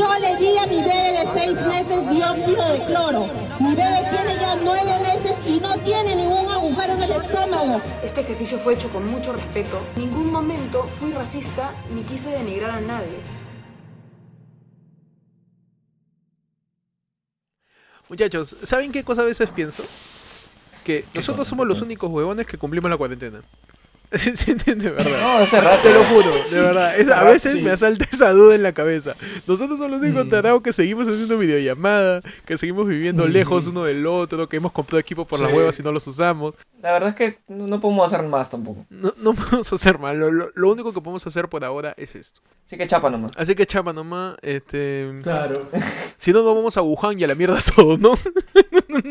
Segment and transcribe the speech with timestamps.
[0.00, 3.26] Yo le di a mi bebé de seis meses dióxido de cloro.
[3.60, 7.82] Mi bebé tiene ya nueve meses y no tiene ningún agujero en el estómago.
[8.02, 9.78] Este ejercicio fue hecho con mucho respeto.
[9.96, 13.18] En ningún momento fui racista ni quise denigrar a nadie.
[18.08, 19.84] Muchachos, ¿saben qué cosa a veces pienso?
[20.82, 23.42] Que nosotros somos los únicos huevones que cumplimos la cuarentena.
[24.16, 25.10] ¿Sí entiende, verdad?
[25.20, 25.82] No, hace rato.
[25.82, 26.98] Te lo juro, de verdad.
[26.98, 27.62] Es- a veces sí.
[27.62, 29.14] me asalta esa duda en la cabeza.
[29.46, 30.30] Nosotros somos los únicos Mm.
[30.30, 33.30] tarados que seguimos haciendo videollamada, que seguimos viviendo Mm.
[33.30, 35.56] lejos uno del otro, que hemos comprado equipos por las Sí.
[35.56, 36.54] huevas y no los usamos.
[36.82, 38.84] La verdad es que no, no podemos hacer más tampoco.
[38.90, 40.16] No, no podemos hacer más.
[40.16, 42.40] Lo, lo- lo único que podemos hacer por ahora es esto.
[42.66, 43.30] Así que chapa nomás.
[43.36, 45.20] Así que chapa nomás, este...
[45.22, 45.68] Claro.
[46.18, 48.12] Si no, nos vamos a Wuhan y a la mierda todo, ¿no?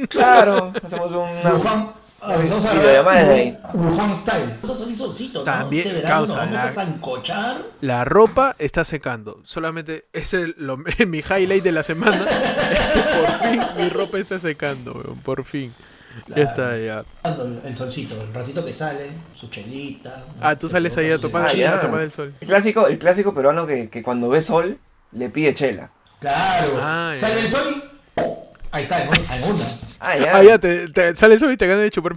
[0.09, 1.53] Claro, hacemos una...
[1.55, 1.91] Wuhan.
[2.21, 3.57] A Videollamada desde ahí.
[3.73, 4.55] Wuhan Style.
[4.61, 5.45] Eso es un solcito, ¿no?
[5.45, 7.57] También, Este verano causa, vamos la- a zancochar.
[7.81, 9.39] La ropa está secando.
[9.43, 12.25] Solamente ese es lo- mi highlight de la semana.
[12.69, 15.17] Es que por fin mi ropa está secando, weón.
[15.19, 15.73] Por fin.
[16.27, 17.03] Ya está, ya.
[17.23, 20.25] El, el solcito, el ratito que sale, su chelita.
[20.41, 22.33] Ah, tú sales ahí a tomar, Ah, a tomar el sol.
[22.41, 24.77] El clásico, el clásico peruano que, que cuando ve sol
[25.13, 25.91] le pide chela.
[26.19, 26.77] Claro.
[26.81, 27.19] Ah, ya.
[27.19, 28.19] sale el sol y.
[28.71, 29.65] Ahí está, en, en una.
[29.99, 30.37] Ah, ya.
[30.37, 32.13] Ah, ya, te, te- sale el sol y te gana de chupar.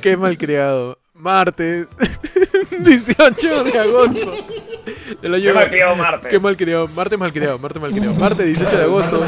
[0.00, 0.98] Qué malcriado.
[1.14, 1.86] Martes
[2.80, 4.34] 18 de agosto.
[5.22, 6.30] Del año- Qué malcriado martes.
[6.30, 6.88] Qué malcriado.
[6.88, 7.58] Martes malcriado.
[7.58, 8.14] Martes malcriado.
[8.14, 9.24] Martes 18 de agosto.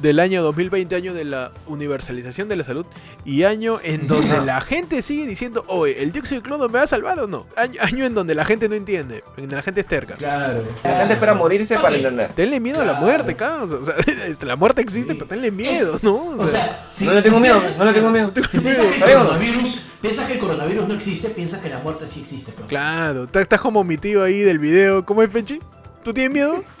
[0.00, 2.86] Del año 2020, año de la universalización de la salud
[3.24, 6.82] y año en donde la gente sigue diciendo, oye, ¿el dióxido de cloro me va
[6.84, 7.46] a salvar o no?
[7.56, 10.14] Año, año en donde la gente no entiende, en donde la gente es terca.
[10.14, 10.62] Claro.
[10.84, 12.32] La gente espera morirse para entender.
[12.34, 13.06] Tenle miedo a la Claro.
[13.06, 13.76] muerte, causa.
[13.76, 13.94] O sea,
[14.26, 15.18] este, la muerte existe, Sí.
[15.18, 16.16] pero tenle miedo, ¿no?
[16.38, 18.32] O sea, si- No le tengo si miedo, no le tengo miedo.
[18.48, 20.26] Si piensas que ¿Está el bien o no?
[20.26, 22.52] piensas que el coronavirus no existe, piensas que la muerte sí existe.
[22.52, 22.66] pues.
[22.68, 25.04] claro, estás estás como mi tío ahí del video.
[25.04, 25.60] ¿Cómo es, Fechi?
[26.02, 26.62] ¿Tú tienes miedo?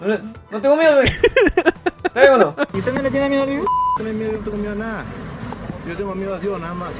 [0.00, 1.08] No, le- no tengo miedo, güey.
[2.04, 2.54] ¿Está bien o no?
[2.70, 5.04] Tienes miedo, yo no tengo miedo a nada.
[5.88, 6.90] Yo tengo miedo a Dios nada más.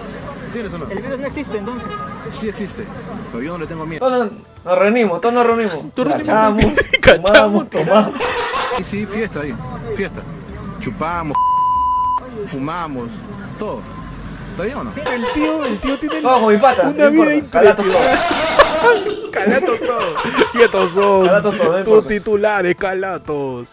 [0.47, 0.89] ¿Entiendes o no?
[0.91, 1.89] El virus no existe entonces.
[2.31, 2.85] Sí existe,
[3.31, 3.99] pero yo no le tengo miedo.
[4.09, 4.31] Todos
[4.65, 5.93] nos, reunimos, todos nos reunimos.
[5.93, 6.65] Todos Cachamos,
[7.03, 8.15] Cachamos, tomamos, tomamos.
[8.79, 9.55] Y sí, fiesta ahí,
[9.97, 10.23] fiesta.
[10.81, 11.37] Chupamos,
[12.47, 13.09] fumamos,
[13.59, 13.83] todo.
[14.57, 14.93] ¿Está bien o no?
[14.97, 16.89] El tío, el tío tiene Todo con mi pata.
[16.89, 19.27] una no vida importa, calatos impresionante.
[19.37, 20.15] Calatos todos.
[20.55, 22.09] Y estos son Calatos todos, no tus importa.
[22.09, 23.69] titulares, calatos.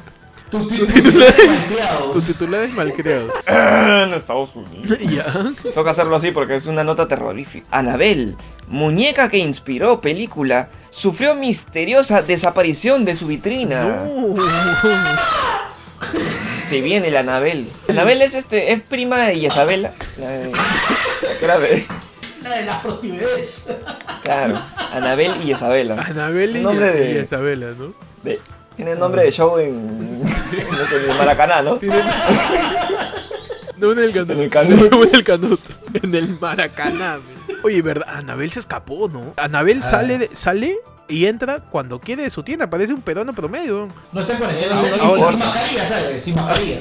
[0.52, 2.14] Tus titulares malcriados.
[2.14, 3.32] Tus titulares malcriados.
[3.48, 5.00] En Estados Unidos.
[5.00, 5.24] ya.
[5.74, 7.66] Toca hacerlo así porque es una nota terrorífica.
[7.72, 8.36] Anabel,
[8.68, 13.84] muñeca que inspiró película, sufrió misteriosa desaparición de su vitrina.
[13.86, 14.36] No.
[16.66, 17.70] Se viene la Anabel.
[17.90, 19.92] Anabel es este, es prima de Isabela.
[20.20, 20.52] La de-
[21.48, 21.86] bebé.
[22.42, 23.48] La de las prostituées.
[24.22, 24.60] Claro,
[24.92, 25.96] Anabel y Isabela.
[26.02, 27.94] Anabel y, Nombre de- y Isabela, ¿no?
[28.24, 28.40] De-
[28.76, 31.80] tiene nombre de show en, no sé, en Maracaná, ¿no?
[33.78, 34.32] No en el Canut.
[34.32, 34.92] En el Canut.
[34.92, 35.60] No en el Canut.
[36.02, 37.20] En el Maracaná.
[37.64, 38.08] Oye, ¿verdad?
[38.10, 39.34] Anabel se escapó, ¿no?
[39.38, 39.90] Anabel Ah.
[39.90, 40.78] sale, de- sale
[41.08, 42.70] y entra cuando quiere de su tienda.
[42.70, 43.90] Parece un peruano promedio.
[44.12, 46.24] No está en cuarentena, y- y ahora- sin mascarilla, ¿sabes?
[46.24, 46.78] Sin mascarilla.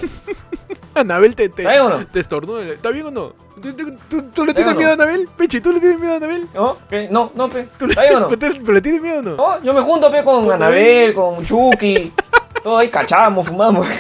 [0.95, 2.07] Anabel te, te, ¿Está bien o no?
[2.07, 2.63] te estornuda.
[2.65, 3.33] ¿Está bien o no?
[3.61, 4.95] ¿Tú, tú- tú- tú le ¿Está bien tienes miedo a?
[4.95, 5.29] Anabel?
[5.37, 6.47] Pechi, ¿tú le tienes miedo a Anabel?
[6.55, 6.77] ¿No?
[6.91, 7.09] ¿Qué?
[7.11, 7.69] No, no, pe.
[7.79, 8.29] ¿Tú le, ¿Está bien o no?
[8.39, 9.37] pero le tienes miedo o no?
[9.37, 12.13] No, yo me junto pe con Anabel, con Chucky.
[12.63, 13.87] Todo ahí cachamos, fumamos.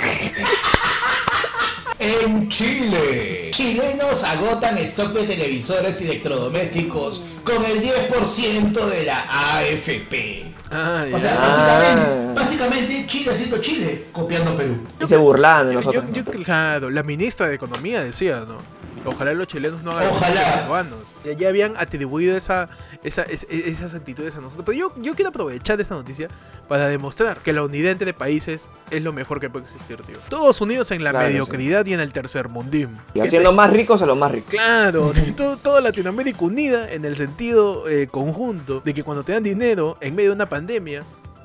[2.04, 10.46] En Chile, chilenos agotan stock de televisores y electrodomésticos con el 10% de la AFP.
[10.72, 11.04] Ah.
[11.12, 11.46] O sea, Ah.
[11.46, 14.78] básicamente, básicamente Chile haciendo Chile, copiando Perú.
[15.00, 16.04] Y se burlan de Yo- nosotros.
[16.12, 18.56] yo- yo- claro, la ministra de Economía decía, ¿no?
[19.04, 20.40] Ojalá los chilenos no hagan Ojalá.
[20.50, 20.98] los peruanos.
[21.24, 22.68] Ya, ya habían atribuido esa,
[23.02, 24.64] esa, es- esas actitudes a nosotros.
[24.64, 26.28] Pero yo, yo quiero aprovechar esta noticia
[26.68, 30.16] para demostrar que la unidad entre países es lo mejor que puede existir, tío.
[30.28, 32.98] Todos unidos en la Claro, mediocridad y en el tercer mundismo.
[33.14, 34.50] Y haciendo más ricos a los más ricos.
[34.50, 39.42] Claro, todo, toda Latinoamérica unida en el sentido eh, conjunto de que cuando te dan
[39.42, 41.02] dinero en medio de una pandemia,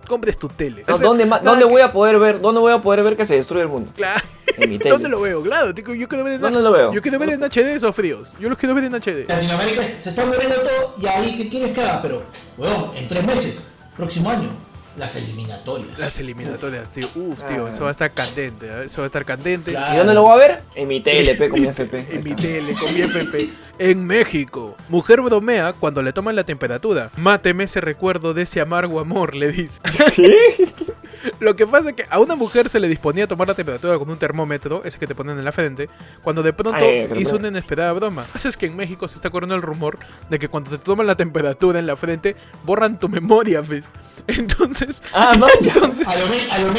[0.08, 0.84] compres tu tele.
[0.88, 2.40] No, O sea, ¿Dónde, dónde que- voy a poder ver?
[2.40, 3.92] ¿Dónde voy a poder ver que se destruye el mundo?
[3.96, 4.22] Claro.
[4.58, 4.92] En mi tele.
[4.92, 5.42] ¿Dónde lo veo?
[5.44, 6.94] Claro, tío, yo quiero ver en ¿Dónde lo veo?
[6.94, 8.30] Yo quiero ver en HD esos fríos.
[8.40, 9.28] Yo los quiero ver en HD.
[9.28, 12.02] Latinoamérica se está muriendo todo y ahí, ¿qué quieres que haga?
[12.02, 12.24] Pero,
[12.58, 14.50] weón, en tres meses, próximo año,
[14.98, 16.00] las eliminatorias.
[16.00, 17.08] Las eliminatorias, tío.
[17.16, 17.70] Uf, tío, Ah.
[17.70, 18.66] eso va a estar candente.
[18.68, 18.84] ¿eh?
[18.86, 19.72] Eso va a estar candente.
[19.72, 19.94] Claro.
[19.94, 20.60] ¿Y dónde lo voy a ver?
[20.74, 22.08] En mi tele, pe, con mi FP.
[22.16, 23.50] En mi tele, con mi FP.
[23.80, 27.12] En México, mujer bromea cuando le toman la temperatura.
[27.16, 29.80] Máteme ese recuerdo de ese amargo amor, le dice.
[31.40, 33.98] Lo que pasa es que a una mujer se le disponía a tomar la temperatura
[33.98, 35.90] con un termómetro, ese que te ponen en la frente,
[36.22, 38.26] cuando de pronto Ay, hizo una inesperada broma.
[38.36, 39.98] Es que en México se está corriendo el rumor
[40.30, 43.90] de que cuando te toman la temperatura en la frente, borran tu memoria, ¿ves?
[44.28, 45.74] Entonces, Ah, vaya.
[45.76, 46.74] A lo a lo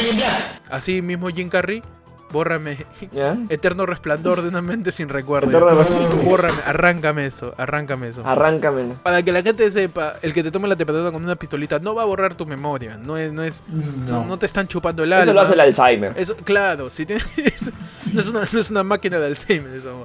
[0.69, 1.81] así mismo Jim Carrey,
[2.31, 2.85] bórrame.
[3.11, 3.37] ¿Ya?
[3.49, 5.49] Eterno resplandor de una mente sin recuerdo.
[5.49, 6.23] Eterno resplandor.
[6.25, 8.25] Bórrame, arráncame eso, arráncame eso.
[8.25, 8.95] Arráncamela.
[9.03, 11.95] Para que la gente sepa, el que te tome la temperatura con una pistolita no
[11.95, 12.97] va a borrar tu memoria.
[12.97, 13.63] No es, no es,
[14.07, 15.23] no, no te están chupando el alma.
[15.23, 16.13] Eso lo hace el Alzheimer.
[16.15, 17.71] Eso, claro, si tiene- eso-
[18.13, 20.03] no, es una, no es una máquina de Alzheimer eso.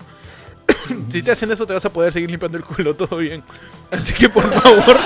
[1.11, 3.43] si te hacen eso te vas a poder seguir limpiando el culo todo bien.
[3.91, 4.97] Así que por favor,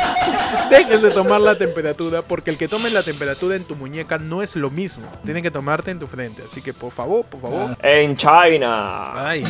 [0.70, 4.42] dejes de tomar la temperatura porque el que tome la temperatura en tu muñeca no
[4.42, 5.04] es lo mismo.
[5.24, 6.42] Tienen que tomarte en tu frente.
[6.50, 7.76] Así que por favor, por favor.
[7.82, 9.04] En China.
[9.28, 9.44] Ay,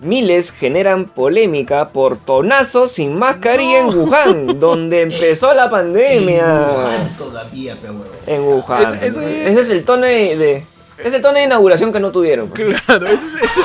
[0.00, 6.66] Miles generan polémica por tonazo sin mascarilla en Wuhan, donde empezó la pandemia.
[6.70, 7.94] Igual Todavía, pero.
[8.26, 8.94] En Wuhan.
[9.02, 9.26] Ese- ese- ¿no?
[9.26, 10.64] Ese es el tono de-
[11.04, 12.48] es el tono de inauguración que no tuvieron.
[12.48, 12.80] pues.
[12.82, 13.60] claro, ese es, ese-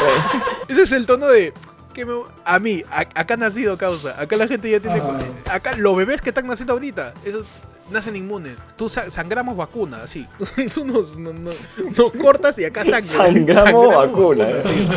[0.68, 1.54] ese es el tono de...
[1.94, 4.20] Que me- a mí, a- acá ha nacido causa.
[4.20, 4.98] Acá la gente ya tiene.
[4.98, 5.20] Ajá.
[5.52, 7.46] Acá los bebés que están naciendo ahorita, esos
[7.92, 8.58] nacen inmunes.
[8.76, 10.28] Tú sa- sangramos vacuna, así.
[10.74, 11.52] Tú nos, no- no-
[11.96, 13.04] nos cortas y acá sangre.
[13.04, 14.46] Sangramos vacuna.
[14.66, 14.88] sí.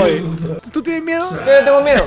[0.00, 0.22] Oye,
[0.72, 1.28] ¿tú tienes miedo?
[1.30, 2.06] Yo tengo miedo.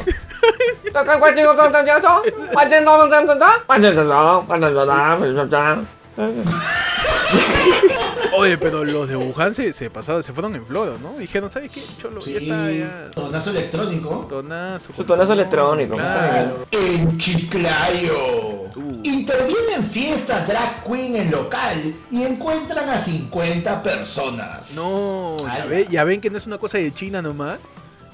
[8.36, 11.14] Oye, pero los de Wuhan se, se pasaron, se fueron en floro, ¿no?
[11.18, 11.84] Dijeron, ¿sabes qué?
[12.02, 13.12] Cholo, ya Sí, está, ya.
[13.12, 14.26] tonazo electrónico.
[14.30, 14.94] Tonazo.
[14.94, 16.66] Su tonazo electrónico, Claro.
[16.72, 18.18] En Chiclayo.
[18.76, 19.00] Uh.
[19.04, 24.74] Intervienen fiesta drag queen en local y encuentran a 50 personas.
[24.76, 25.66] No, ya, Ala.
[25.66, 27.62] ve- ya ven que no es una cosa de China nomás.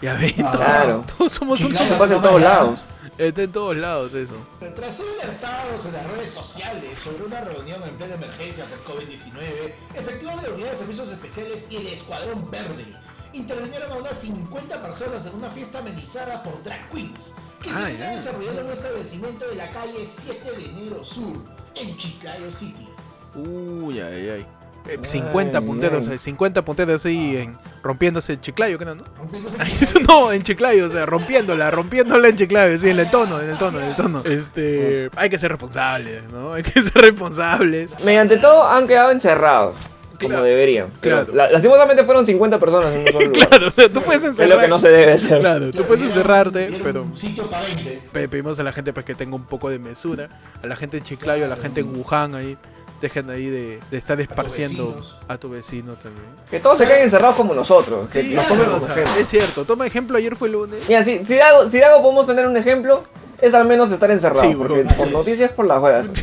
[0.02, 0.52] Ya ven, Ah.
[0.52, 1.06] todos- Claro.
[1.18, 2.86] todos somos un Chiclayo, Eso pasa en todos lados.
[3.20, 4.36] Está en todos lados eso.
[4.76, 9.74] Tras ser alertados en las redes sociales sobre una reunión en plena emergencia por COVID-19,
[9.94, 12.86] efectivos de la Unidad de Servicios Especiales y el Escuadrón Verde
[13.34, 17.98] intervinieron a unas 50 personas en una fiesta amenizada por drag queens, que Ah, se
[17.98, 18.12] ya.
[18.12, 21.36] desarrollando en un establecimiento de la calle 7 de enero sur,
[21.76, 22.88] en Chiclayo City.
[23.36, 24.46] Uy, ay, ay.
[24.90, 27.54] Eh, 50 Ay, punteros, eh, 50 punteros ahí en,
[27.84, 28.96] rompiéndose el chiclayo, ¿qué no?
[28.96, 29.04] no?
[30.08, 33.58] No, en Chiclayo, o sea, rompiéndola, rompiéndola en Chiclayo, sí, en el tono, en el
[33.58, 34.24] tono, en el tono.
[34.26, 36.54] Este, hay que ser responsables, ¿no?
[36.54, 37.92] Hay que ser responsables.
[38.04, 39.76] Mediante todo han quedado encerrados.
[40.20, 40.88] Como Claro, deberían.
[41.00, 41.34] Pero claro.
[41.34, 43.48] la- lastimosamente fueron 50 personas en un solo lugar.
[43.50, 44.56] Claro, o sea, tú puedes Es encerrar.
[44.58, 45.40] lo que no se debe hacer.
[45.40, 48.02] Claro, tú puedes encerrarte, pero Un sitio para 20.
[48.12, 50.28] pe- pedimos a la gente pues que tenga un poco de mesura.
[50.62, 52.58] A la gente en Chiclayo, a la gente en Wuhan ahí.
[53.02, 56.26] Dejen ahí de, de estar esparciendo a tu vecino también.
[56.50, 58.12] Que todos se queden encerrados como nosotros.
[58.12, 59.22] Que Sí, nos claro, tomen o como sea, ejemplo.
[59.22, 60.80] es cierto, toma ejemplo, ayer fue lunes.
[60.88, 63.02] Mira, si, si, de algo, si de algo podemos tener un ejemplo,
[63.42, 64.46] es al menos estar encerrados.
[64.46, 66.08] Sí, porque por noticias por las juegas.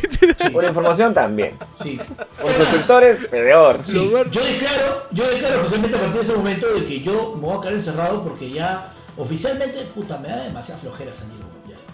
[0.53, 1.57] Por información también.
[1.81, 1.99] Sí.
[2.41, 3.79] Por suscriptores, peor.
[3.87, 7.41] Sí, yo declaro, yo declaro justamente a partir de ese momento de que yo me
[7.41, 11.33] voy a quedar encerrado porque ya oficialmente, puta, me da demasiada flojera salir.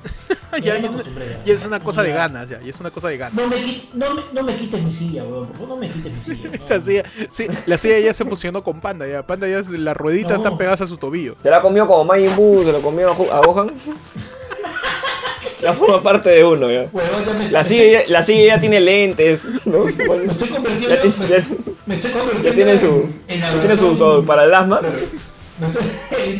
[0.63, 0.75] Ya,
[1.45, 3.33] es una cosa de ganas, ya, ya es una cosa de ganas.
[3.33, 3.55] No me,
[3.95, 5.47] no, me, no me quites mi silla, weón.
[5.47, 6.49] Por favor, no me quites mi silla.
[6.53, 9.25] Esa silla, sí, la silla ya se fusionó con Panda, ya.
[9.25, 10.37] Panda ya, es- las rueditas No.
[10.37, 11.35] están pegadas a su tobillo.
[11.41, 13.71] Se la comió como Majin Buu, se lo comió a, Gohan.
[15.61, 16.87] Ya forma parte de uno, ya.
[16.91, 19.77] Weón, ya me, La silla, ya- la silla ya tiene lentes, me
[20.29, 20.95] estoy convirtiendo,
[21.27, 21.43] Ya,
[21.85, 24.53] me estoy convirtiendo ya tiene su, en, en la ya tiene su, su- para el
[24.53, 24.81] asma.
[25.59, 25.83] Me estoy,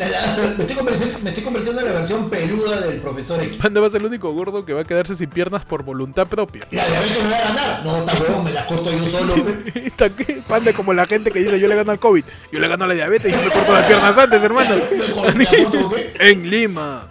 [0.58, 3.58] me convirtiendo, me estoy convirtiendo en la versión peluda del profesor X.
[3.58, 6.26] Panda va a ser el único gordo que va a quedarse sin piernas por voluntad
[6.26, 6.66] propia.
[6.72, 7.84] La diabetes me va a ganar.
[7.84, 9.34] No, huevón, me la corto yo solo.
[10.48, 12.88] Panda como la gente que dice yo le gano al COVID, yo le gano a
[12.88, 14.74] la diabetes y yo me corto las piernas antes, hermano.
[16.18, 17.06] En Lima.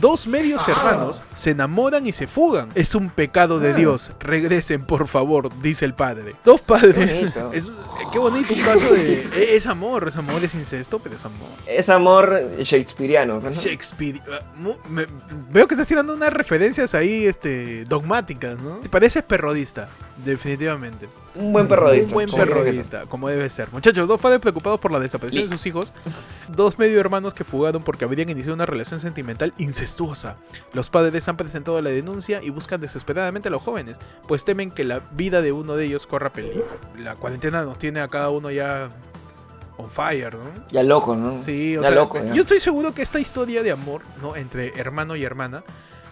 [0.00, 0.70] Dos medios Ah.
[0.70, 2.68] hermanos se enamoran y se fugan.
[2.74, 4.10] Es un pecado de Dios.
[4.20, 6.34] Regresen, por favor, dice el padre.
[6.44, 6.94] Dos padres.
[7.18, 7.52] Qué bonito.
[7.52, 7.68] Es-
[8.12, 9.20] qué bonito un caso de.
[9.36, 11.48] e- Es amor, es amor, es incesto, pero es amor.
[11.66, 13.40] Es amor shakespeareano.
[13.40, 13.50] ¿no?
[13.52, 14.20] Shakespeare.
[14.32, 14.40] ah,
[14.88, 15.06] me-
[15.50, 18.76] veo que estás tirando unas referencias ahí este, dogmáticas, ¿no?
[18.78, 19.88] Te pareces perrodista,
[20.24, 21.08] definitivamente.
[21.34, 22.08] Un buen perrodista.
[22.08, 23.68] Un buen como perrodista, como debe ser.
[23.70, 25.92] Muchachos, dos padres preocupados por la desaparición de sus hijos.
[26.48, 30.36] Dos medio hermanos que fugaron porque habrían iniciado una relación sentimental incestuosa.
[30.72, 34.84] Los padres han presentado la denuncia y buscan desesperadamente a los jóvenes, pues temen que
[34.84, 36.66] la vida de uno de ellos corra peligro.
[36.98, 38.88] La cuarentena nos tiene a cada uno ya
[39.76, 40.50] on fire, ¿no?
[40.70, 41.42] Ya loco, ¿no?
[41.44, 42.18] Sí, o ya sea, loco.
[42.22, 42.32] ya.
[42.34, 44.34] yo estoy seguro que esta historia de amor, ¿no?
[44.36, 45.62] Entre hermano y hermana,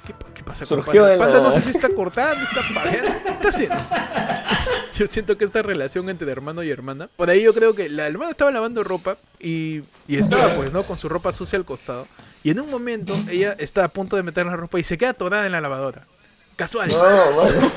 [0.07, 1.09] ¿qué, qué pasa con Surgió Panda?
[1.11, 3.77] de la- Panda no sé si está cortando, está pajeando, ¿qué está haciendo?
[4.97, 8.07] Yo siento que esta relación entre hermano y hermana, por ahí yo creo que la
[8.07, 10.85] hermana estaba lavando ropa y, y estaba pues, ¿no?
[10.85, 12.07] Con su ropa sucia al costado.
[12.47, 15.11] Y en un momento ella está a punto de meter la ropa y se queda
[15.11, 16.07] atorada en la lavadora.
[16.55, 16.89] Casual.
[16.89, 17.73] No, bueno.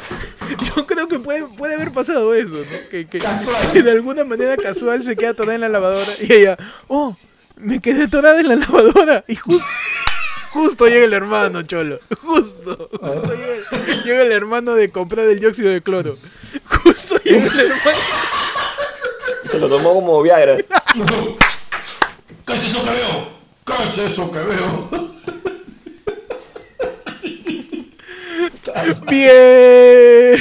[0.76, 2.90] Yo creo que puede puede, haber pasado eso, ¿no?
[2.92, 3.72] Que, que- Casual.
[3.74, 6.56] que de alguna manera casual se queda atorada en la lavadora y ella,
[6.88, 7.18] oh,
[7.56, 9.66] me quedé atorada en la lavadora y justo...
[10.52, 11.98] Justo llega el hermano, cholo.
[12.22, 12.90] Justo.
[12.92, 16.16] Justo llega, llega el hermano de comprar el dióxido de cloro.
[16.84, 17.98] Justo llega el hermano.
[19.46, 20.58] Se lo tomó como Viagra.
[22.46, 22.76] ¿Qué es?
[23.78, 24.90] ¿Qué es eso que veo?
[29.08, 30.38] Bienvenido.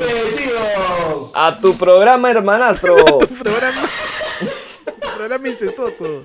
[0.00, 2.96] Bienvenidos A tu programa, hermanastro.
[3.42, 3.82] Programa,
[5.16, 6.24] programa incestuoso.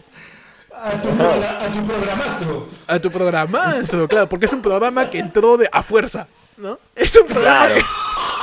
[0.73, 2.67] a tu, a tu programastro.
[2.87, 6.79] A tu programazo, claro, porque es un programa que entró de a fuerza, ¿no?
[6.95, 7.85] Es un programa Claro.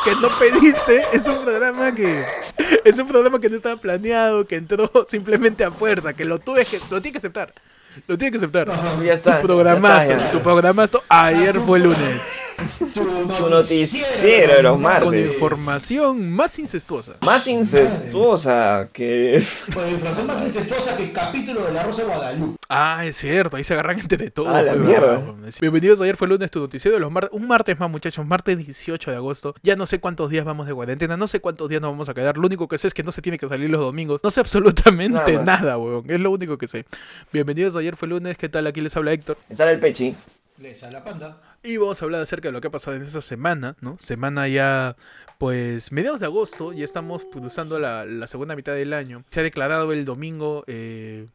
[0.04, 2.25] que, no pediste, es un programa que
[2.85, 6.64] es un programa que no estaba planeado, que entró simplemente a fuerza, que lo tuve
[6.64, 7.54] que lo tienes que aceptar.
[8.07, 8.69] Lo tienes que aceptar.
[9.02, 9.40] Ya está.
[9.40, 10.31] Tu programazo, ya está, ya.
[10.33, 12.41] tu programazo ayer fue lunes
[12.94, 15.32] Tu noticiero de los con martes.
[15.32, 17.14] información más incestuosa.
[17.21, 19.42] Más incestuosa que.
[19.73, 22.59] Con información más incestuosa que el capítulo de la Rosa de Guadalupe.
[22.68, 24.49] Ah, es cierto, ahí se agarran entre todos.
[24.49, 25.23] A la pues, mierda.
[25.61, 27.30] Bienvenidos, ayer fue lunes, tu noticiero de los martes.
[27.32, 29.54] Un martes más, muchachos, martes 18 de agosto.
[29.62, 32.14] Ya no sé cuántos días vamos de cuarentena, no sé cuántos días nos vamos a
[32.14, 32.37] quedar.
[32.37, 34.23] Lo único que sé es que no se tiene que salir los domingos.
[34.23, 36.11] No sé absolutamente Nada weón.
[36.11, 36.85] Es lo único que sé.
[37.32, 38.37] Bienvenidos, ayer fue lunes.
[38.37, 38.66] ¿Qué tal?
[38.66, 39.38] Aquí les habla Héctor.
[39.49, 40.14] Me sale el pechi.
[40.59, 41.51] Les a la panda.
[41.62, 43.97] Y vamos a hablar acerca de lo que ha pasado en esta semana, ¿no?
[44.00, 44.97] Semana ya,
[45.38, 49.25] pues, mediados de agosto, ya estamos cruzando la, la segunda mitad del año.
[49.31, 51.28] Se ha declarado el domingo eh,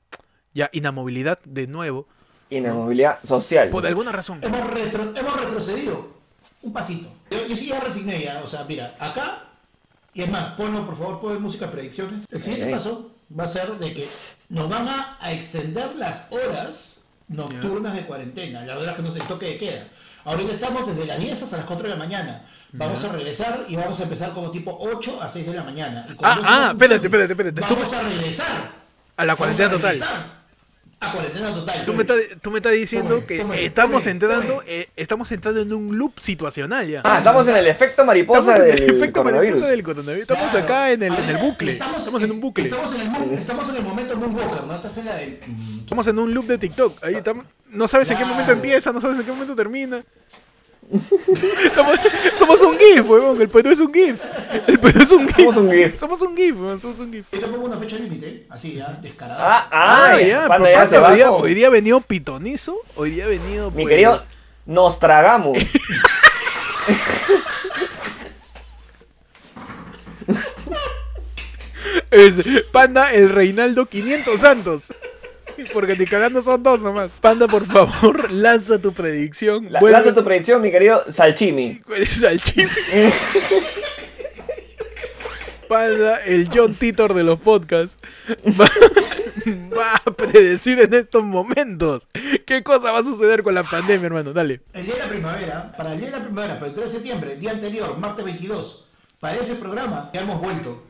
[0.54, 2.08] ya inamovilidad de nuevo,
[2.50, 3.70] Inamovilidad social.
[3.70, 4.40] por alguna razón.
[4.42, 6.14] Hemos, retro- hemos retrocedido
[6.62, 7.10] un pasito.
[7.32, 8.42] Yo, yo sí ya resigné ya.
[8.44, 9.44] O sea, mira, acá.
[10.14, 12.26] Y es más, ponlo por favor, pon música predicciones.
[12.32, 14.08] El siguiente paso va a ser de que
[14.50, 18.66] nos van a, a extender las horas nocturnas de cuarentena.
[18.66, 19.88] La verdad es que no se toque de queda.
[20.26, 22.42] Ahorita estamos desde las 10 hasta las 4 de la mañana.
[22.74, 26.06] Vamos a regresar y vamos a empezar como tipo 8 a 6 de la mañana.
[26.10, 27.62] Y Ah, ah, espérate, espérate, espérate.
[27.62, 28.72] Vamos a regresar.
[29.16, 30.32] A la cuarentena Vamos a total.
[31.00, 31.86] A cuarentena total.
[31.86, 34.64] Tú me, estás, tú me estás diciendo Tome, que tome, estamos tome, entrando, tome.
[34.66, 37.02] eh, estamos entrando en un loop situacional ya.
[37.04, 39.50] Ah, estamos en el efecto mariposa estamos en el del efecto coronavirus.
[39.62, 40.22] mariposa del coronavirus.
[40.24, 40.66] Estamos Claro.
[40.66, 41.72] acá en el, en el bucle.
[41.74, 42.64] Estamos, en un bucle.
[42.66, 44.76] Estamos en el, estamos en el momento Moonwalker, ¿no?
[44.76, 45.40] Estás en la de.
[45.82, 47.04] Estamos en un loop de TikTok.
[47.04, 47.46] Ahí estamos.
[47.70, 48.60] No sabes en qué momento Claro.
[48.60, 50.04] empieza, no sabes en qué momento termina.
[50.90, 52.00] Estamos-
[52.38, 53.42] somos un GIF, weón.
[53.42, 54.22] El Perú es un GIF.
[54.68, 55.38] El Perú es un GIF.
[55.38, 56.00] Somos un GIF.
[56.00, 56.80] Somos un GIF, weón.
[56.82, 57.26] Somos un GIF.
[57.32, 59.68] Yo te pongo una fecha límite, así ya, descarada.
[59.70, 62.78] Ah, ah, ya, Panda ya se va hoy, día, con- hoy día ha venido pitonizo.
[62.96, 63.70] Hoy día ha venido.
[63.72, 64.24] Mi pues, querido,
[64.66, 65.58] nos tragamos.
[72.12, 74.94] Es Panda, el Reinaldo 500 Santos.
[75.74, 77.12] Porque ni cagando son dos nomás.
[77.22, 79.72] Panda, por favor, lanza tu predicción.
[79.72, 81.80] La- lanza tu predicción, mi querido Salchimi.
[81.86, 82.70] ¿Cuál es al chip?
[85.68, 87.98] Panda, el John Titor de los podcasts,
[88.60, 88.70] va,
[89.78, 92.08] va a predecir en estos momentos
[92.46, 94.32] qué cosa va a suceder con la pandemia, hermano.
[94.32, 94.62] Dale.
[94.74, 96.92] El día de la primavera, para el día de la primavera, para el 3 de
[96.94, 98.88] septiembre, el día anterior, martes 22,
[99.20, 100.84] para ese programa ya hemos vuelto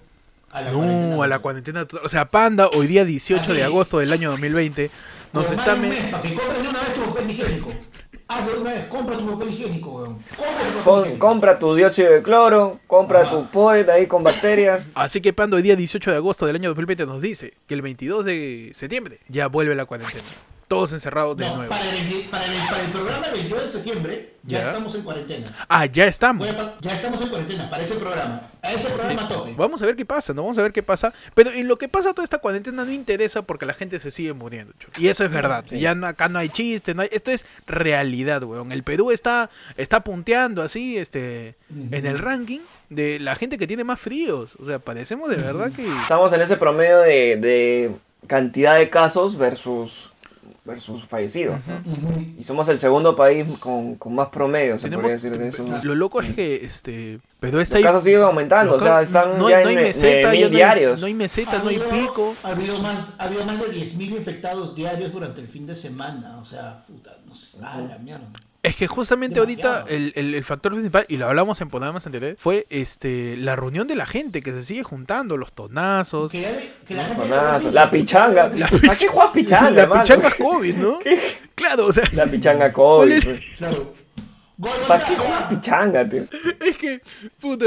[0.52, 1.16] a la cuarentena.
[1.16, 1.86] No, a la cuarentena.
[1.88, 2.06] total.
[2.06, 4.90] O sea, Panda, hoy día 18 de agosto del año 2020,
[5.34, 5.74] nos está...
[5.76, 7.72] de un me- mes, para que compres de una vez tu papel higiénico.
[8.30, 10.20] Hazlo de una vez, compra tu papel higiénico, weón.
[10.84, 13.30] Compra tu compra tu dióxido de cloro, compra Ah.
[13.30, 14.88] tu poet ahí con bacterias.
[14.96, 17.82] Así que Panda, hoy día 18 de agosto del año 2020 nos dice que el
[17.82, 20.24] 22 de septiembre ya vuelve la cuarentena.
[20.68, 21.70] Todos encerrados de No, nuevo.
[21.70, 24.68] para el, para, el, para el programa 22 de septiembre ya, Ya.
[24.68, 25.66] estamos en cuarentena.
[25.70, 26.48] Ah, ya estamos.
[26.50, 28.42] A ya estamos en cuarentena para ese programa.
[28.62, 29.54] A ese programa tope.
[29.56, 30.42] Vamos a ver qué pasa, ¿no?
[30.44, 31.14] Vamos a ver qué pasa.
[31.34, 34.34] Pero en lo que pasa toda esta cuarentena no interesa porque la gente se sigue
[34.34, 34.94] muriendo, chulo.
[34.98, 35.64] Y eso es verdad.
[35.72, 38.72] Ya no- acá no hay chiste, no hay- esto es realidad, weón.
[38.74, 41.56] El Perú está, está punteando así, este,
[41.92, 42.60] en el ranking
[42.90, 44.56] de la gente que tiene más fríos.
[44.60, 45.88] O sea, parecemos de verdad que...
[46.02, 47.92] Estamos en ese promedio de, de
[48.28, 50.10] cantidad de casos versus,
[50.68, 51.56] versus fallecidos.
[51.68, 51.92] ¿no?
[51.92, 52.26] Ujú.
[52.38, 55.36] Y somos el segundo país con, con más promedio, se podría decir.
[55.38, 55.66] de eso.
[55.84, 57.84] Lo loco es que, este, Perú está Los ahí...
[57.84, 60.46] casos siguen aumentando, o sea, están no, ya no hay en me- meseta, mil no
[60.48, 61.00] hay- diarios.
[61.00, 62.36] no hay meseta, no hay habido- pico.
[62.44, 66.38] Ha habido más, ha habido más de 10.000 infectados diarios durante el fin de semana.
[66.42, 68.28] O sea, puta, no sé, a la mierda.
[68.68, 69.80] Es que justamente Demasiado.
[69.82, 73.56] ahorita el, el- el factor principal, y lo hablamos en programas anteriores, fue este la
[73.56, 77.72] reunión de la gente que se sigue juntando, los tonazos, Que, que la gente Tonazo.
[77.72, 78.50] La pichanga.
[78.56, 81.00] La ¿Para qué juegas pichanga, la pichanga COVID, ¿no?
[81.56, 83.14] Claro, o sea, La pichanga ¿Cuál COVID.
[83.18, 83.26] es?
[83.26, 83.46] pues.
[83.58, 83.94] Claro.
[84.88, 86.24] ¿Para qué juegas pichanga, tío?
[86.60, 87.02] Es que,
[87.40, 87.66] puta,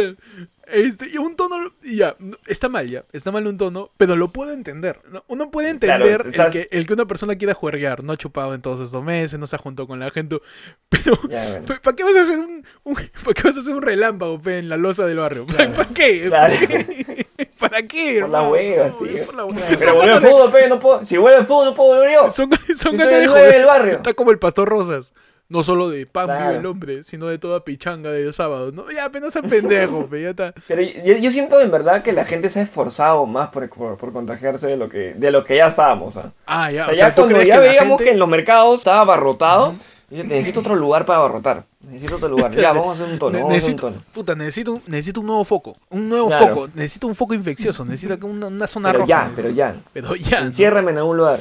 [0.72, 4.28] este, y un tono, ya, no, está mal ya, está mal un tono, pero lo
[4.28, 5.00] puedo entender.
[5.10, 5.24] ¿no?
[5.28, 8.16] Uno puede Claro, entender estás- el, que, el que una persona quiera juerguear, no ha
[8.16, 10.40] chupado en todos estos meses, no se ha juntado con la gente,
[10.88, 11.66] pero Ya, bueno.
[11.82, 14.58] ¿para qué vas a hacer un, un- ¿para qué vas a hacer un relámpago pe,
[14.58, 15.46] en la losa del barrio?
[15.46, 15.72] Claro.
[15.74, 16.26] ¿Para qué?
[16.28, 16.54] Claro.
[17.58, 18.18] ¿Para qué?
[18.20, 19.26] Por las huevas, tío.
[19.26, 19.76] por huevas.
[19.78, 21.04] Pero vuelve fútbol, pe, no puedo.
[21.04, 22.32] Si vuelve el fútbol, no puedo volver yo.
[22.32, 23.52] Son, son ganas de joder.
[23.54, 23.92] del barrio.
[23.96, 25.12] Está como el pastor Rosas.
[25.50, 26.46] No solo de pan Claro.
[26.46, 28.70] vive el hombre, sino de toda pichanga de sábado.
[28.72, 28.90] ¿no?
[28.90, 30.54] Ya apenas a pendejo, pe, ya está.
[30.68, 33.98] Pero yo, yo siento en verdad que la gente se ha esforzado más por, por,
[33.98, 36.16] por contagiarse de lo que, de lo que ya estábamos.
[36.16, 36.32] ¿ah?
[36.46, 36.82] Ah, ya.
[36.82, 38.78] O sea, o ya sea, ¿tú cuando ya que veíamos gente- que en los mercados
[38.78, 39.74] estaba abarrotado,
[40.08, 41.64] dije, necesito otro lugar para abarrotar.
[41.80, 42.54] Necesito otro lugar.
[42.54, 43.32] Ya, vamos a hacer un tono.
[43.32, 44.12] Ne- Vamos a hacer un necesito, tono.
[44.14, 45.76] puta, necesito, un- necesito un nuevo foco.
[45.88, 46.54] Un nuevo Claro.
[46.54, 46.68] foco.
[46.74, 47.84] Necesito un foco infeccioso.
[47.84, 49.08] Necesito una, una zona Pero roja.
[49.08, 49.42] ya, necesito.
[49.42, 49.74] pero ya.
[49.92, 50.40] Pero ya.
[50.40, 50.46] ¿no?
[50.46, 51.40] Enciérrame en algún lugar.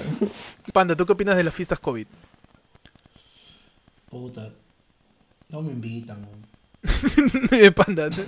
[0.74, 2.08] Panda, ¿tú qué opinas de las fiestas COVID?
[4.10, 4.52] Puta.
[5.50, 6.26] No me invitan.
[6.26, 7.74] weón.
[7.76, 8.10] Panda.
[8.10, 8.24] No,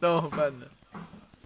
[0.00, 0.66] No, Panda.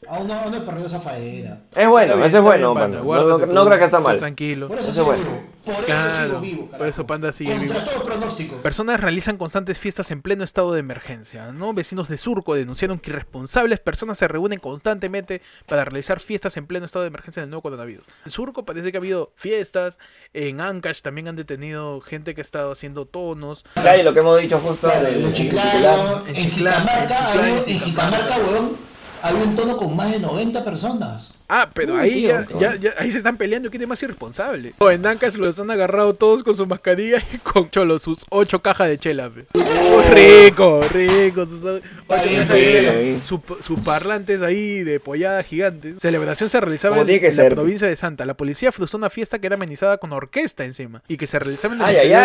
[0.09, 1.61] Aún no, no he perdido esa faena.
[1.75, 2.99] Es bueno, bien, ese es bueno, Panda.
[2.99, 4.18] No, Guárdate no- no tú, creo que está mal.
[4.18, 4.68] Tranquilo.
[4.68, 5.52] Por eso Ese sigo bueno.
[5.64, 6.66] Por eso Claro, sigo vivo.
[6.66, 7.06] por eso carajo.
[7.06, 7.90] Panda sigue Contra vivo.
[7.90, 8.56] todo pronóstico.
[8.56, 11.73] Personas realizan constantes fiestas en pleno estado de emergencia, ¿no?
[11.73, 16.85] Vecinos de Surco denunciaron que irresponsables personas se reúnen constantemente para realizar fiestas en pleno
[16.87, 18.04] estado de emergencia del nuevo coronavirus.
[18.25, 20.00] En Surco parece que ha habido fiestas,
[20.35, 23.64] en Ancash también han detenido gente que ha estado haciendo tonos.
[23.75, 27.40] Claro, y lo que hemos dicho justo Claro, en Chiclayo, En en Chiclayo, en Chiclayo,
[27.40, 28.76] había- en en Jicamarca, weón,
[29.22, 31.34] había un tono con más de 90 personas.
[31.54, 34.02] Ah, pero Uy, ahí tío, ya, ya- ya- ahí se están peleando quién es más
[34.02, 34.72] irresponsable.
[34.78, 38.62] O en Ancash los han agarrado todos con su mascarilla y con cholo, sus ocho
[38.62, 39.28] cajas de chela.
[39.28, 39.44] pe.
[40.14, 42.92] rico, rico, sus ocho bien, cajas de sí, chela.
[42.92, 43.22] ahí.
[43.24, 45.94] Su- sus parlantes ahí de pollada gigante.
[46.00, 48.24] Celebración se realizaba en, la provincia de Santa.
[48.24, 51.74] La policía frustró una fiesta que era amenizada con orquesta encima y que se realizaba
[51.74, 52.20] en el Ay, interior-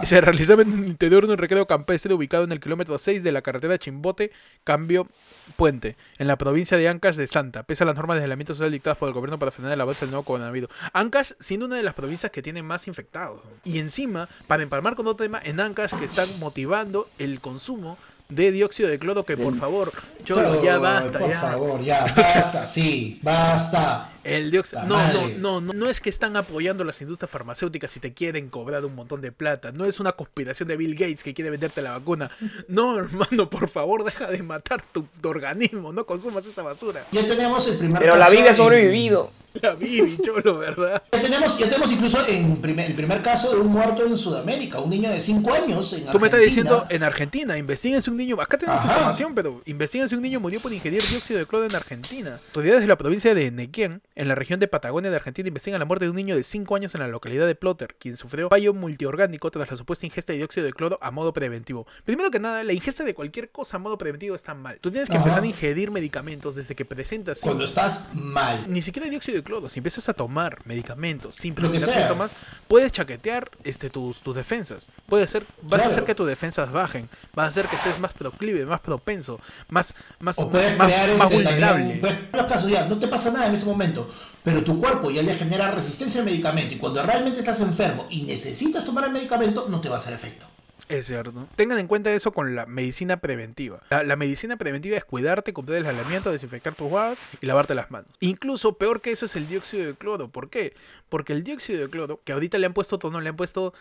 [0.00, 0.06] ay.
[0.06, 3.32] se realizaba en el interior de un recreo campestre ubicado en el kilómetro 6 de
[3.32, 4.30] la carretera Chimbote,
[4.64, 5.08] Cambio
[5.56, 8.70] Puente, en la provincia de Ancash de Santa, pese a las normas de aislamiento social
[8.70, 10.70] dictadas por el gobierno para frenar el avance del nuevo coronavirus.
[10.92, 13.40] Ancash siendo una de las provincias que tiene más infectados.
[13.64, 18.52] Y encima, para empalmar con otro tema, en Ancash que están motivando el consumo de
[18.52, 19.90] dióxido de cloro, que por favor,
[20.24, 21.40] Cholo, ya basta, Por ya.
[21.40, 24.10] favor, ya, basta, sí, basta.
[24.24, 24.82] El dióxido.
[24.84, 28.48] No, no, no, no, no es que están apoyando las industrias farmacéuticas y te quieren
[28.48, 29.72] cobrar un montón de plata.
[29.72, 32.30] No es una conspiración de Bill Gates que quiere venderte la vacuna.
[32.68, 35.92] No, hermano, por favor, deja de matar tu, tu organismo.
[35.92, 37.04] No consumas esa basura.
[37.12, 39.30] Ya tenemos el primer Pero la Biblia ha en- sobrevivido.
[39.62, 41.02] La vi, cholo, ¿verdad?
[41.12, 44.78] Ya tenemos, ya tenemos incluso en primer- el primer caso de un muerto en Sudamérica,
[44.80, 46.44] un niño de 5 años en Tú me estás Argentina.
[46.44, 48.40] diciendo en Argentina, investiguense un niño.
[48.40, 48.92] Acá tenemos Ajá.
[48.92, 52.38] información, pero investiguense un niño murió por ingerir dióxido de cloro en Argentina.
[52.48, 55.84] Autoridades de la provincia de Nequén, en la región de Patagonia de Argentina, investigan la
[55.84, 58.74] muerte de un niño de 5 años en la localidad de Plotter, quien sufrió fallo
[58.74, 61.86] multiorgánico tras la supuesta ingesta de dióxido de cloro a modo preventivo.
[62.04, 64.78] Primero que nada, la ingesta de cualquier cosa a modo preventivo está mal.
[64.80, 65.24] Tú tienes que Ajá.
[65.24, 68.64] empezar a ingerir medicamentos desde que presentas Cuando estás mal.
[68.66, 72.34] ni siquiera dióxido de cloro, si empiezas a tomar medicamentos sin presentar síntomas,
[72.66, 74.88] puedes chaquetear este, tus, tus defensas.
[75.06, 78.12] Puede ser, vas a hacer que tus defensas bajen, vas a hacer que estés más
[78.14, 82.00] proclive, más propenso, más, más, más, crear más este, vulnerable.
[82.02, 82.02] en
[82.32, 84.07] los casos ya, no te pasa nada en ese momento,
[84.44, 88.22] pero tu cuerpo ya le genera resistencia al medicamento y cuando realmente estás enfermo y
[88.22, 90.46] necesitas tomar el medicamento, no te va a hacer efecto.
[90.88, 91.46] Es cierto.
[91.54, 93.80] Tengan en cuenta eso con la medicina preventiva.
[93.90, 97.90] La, la medicina preventiva es cuidarte, cumplir el aislamiento, desinfectar tus guadas y lavarte las
[97.90, 98.08] manos.
[98.20, 100.28] Incluso peor que eso es el dióxido de cloro.
[100.28, 100.72] ¿Por qué?
[101.10, 103.74] Porque el dióxido de cloro, que ahorita le han puesto tono, le han puesto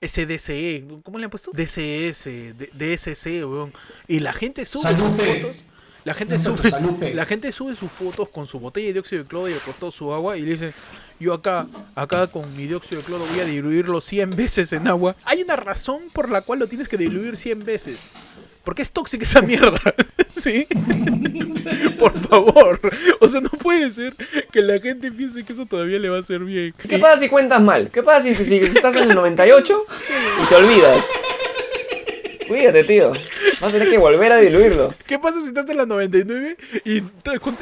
[0.00, 1.50] SDCE, ¿cómo le han puesto?
[1.52, 3.72] DCS, D- DSC, weón.
[4.08, 5.64] Y la gente sube sus fotos.
[6.04, 9.48] La gente, sube, la gente sube sus fotos con su botella de dióxido de cloro
[9.48, 10.74] y al costado su agua y le dicen,
[11.18, 15.16] yo acá, acá con mi dióxido de cloro voy a diluirlo 100 veces en agua.
[15.24, 18.08] Hay una razón por la cual lo tienes que diluir 100 veces.
[18.64, 19.78] Porque es tóxica esa mierda.
[20.36, 20.66] ¿Sí?
[21.98, 22.80] Por favor.
[23.20, 24.14] O sea, no puede ser
[24.52, 26.74] que la gente piense que eso todavía le va a hacer bien.
[26.76, 27.90] ¿Qué pasa si cuentas mal?
[27.90, 29.84] ¿Qué pasa si, si- si estás en el 98
[30.42, 31.04] y te olvidas?
[32.48, 33.10] Cuídate, tío.
[33.10, 34.94] Vas a tener que volver a diluirlo.
[35.06, 37.02] ¿Qué pasa si estás en la 99 y,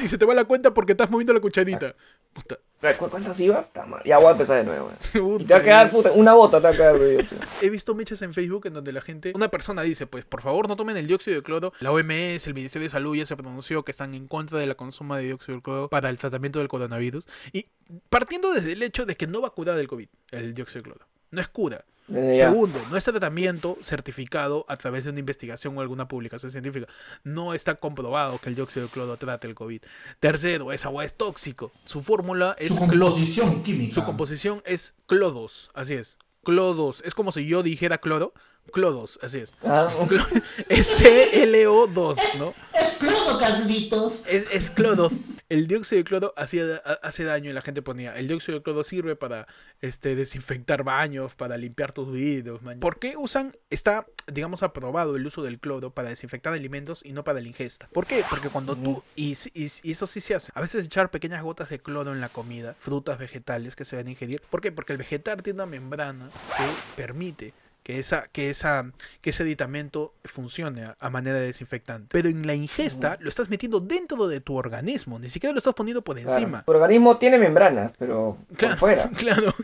[0.09, 1.95] se te va la cuenta porque estás moviendo la cucharita?
[2.33, 2.59] Puta.
[2.99, 3.69] ¿Cu- ¿Cuántas iba?
[4.05, 4.91] Ya voy a empezar de nuevo.
[5.15, 5.43] weón.
[5.43, 5.63] Y te va a Puta.
[5.63, 7.41] quedar, puta, una bota te va a quedar dióxido.
[7.61, 10.67] He visto mechas en Facebook en donde la gente, una persona dice, pues por favor
[10.69, 11.73] no tomen el dióxido de cloro.
[11.81, 14.75] La OMS, el Ministerio de Salud ya se pronunció que están en contra de la
[14.75, 17.27] consumo de dióxido de cloro para el tratamiento del coronavirus.
[17.53, 17.67] Y
[18.09, 20.91] partiendo desde el hecho de que no va a curar del COVID, el dióxido de
[20.91, 21.07] cloro.
[21.33, 21.85] No es cura.
[22.07, 22.51] Desde ya.
[22.51, 26.87] Segundo, no es tratamiento certificado a través de una investigación o alguna publicación científica.
[27.25, 29.83] No está comprobado que el dióxido de cloro trate el COVID.
[30.21, 31.73] Tercero, esa agua es tóxico.
[31.85, 33.95] Su fórmula es Su composición química.
[33.95, 36.19] Su composición es clodos, así es.
[36.45, 37.03] Clodos.
[37.05, 38.35] Es como si yo dijera cloro.
[38.73, 39.53] Clodos, así es.
[39.65, 39.89] Ah,
[40.69, 42.55] Es C-L-O-2, ¿no?
[42.79, 44.21] Es clodo, Carlitos.
[44.27, 45.11] Es, es cloro.
[45.49, 48.17] El dióxido de cloro hacía, ha- hace daño y la gente ponía.
[48.17, 49.47] El dióxido de cloro sirve para
[49.83, 52.63] este, desinfectar baños, para limpiar tus vidrios.
[52.63, 52.81] man.
[52.81, 57.25] ¿Por qué usan, está, digamos, aprobado el uso del cloro para desinfectar alimentos y no
[57.25, 57.89] para la ingesta?
[57.93, 58.25] ¿Por qué?
[58.31, 61.43] Porque cuando tú, y, si- y, y eso sí se hace, a veces echar pequeñas
[61.43, 64.41] gotas de cloro en la comida, frutas, vegetales que se van a ingerir.
[64.49, 64.73] ¿Por qué?
[64.73, 66.65] Porque el vegetal tiene una membrana que
[66.97, 68.91] permite que, esa, que, esa,
[69.21, 72.09] que ese aditamento funcione a, a manera de desinfectante.
[72.11, 75.75] Pero en la ingesta lo estás metiendo dentro de tu organismo, ni siquiera lo estás
[75.75, 76.33] poniendo por claro.
[76.33, 76.63] encima.
[76.65, 79.11] Tu organismo tiene membrana, pero Claro, por fuera.
[79.17, 79.55] Claro.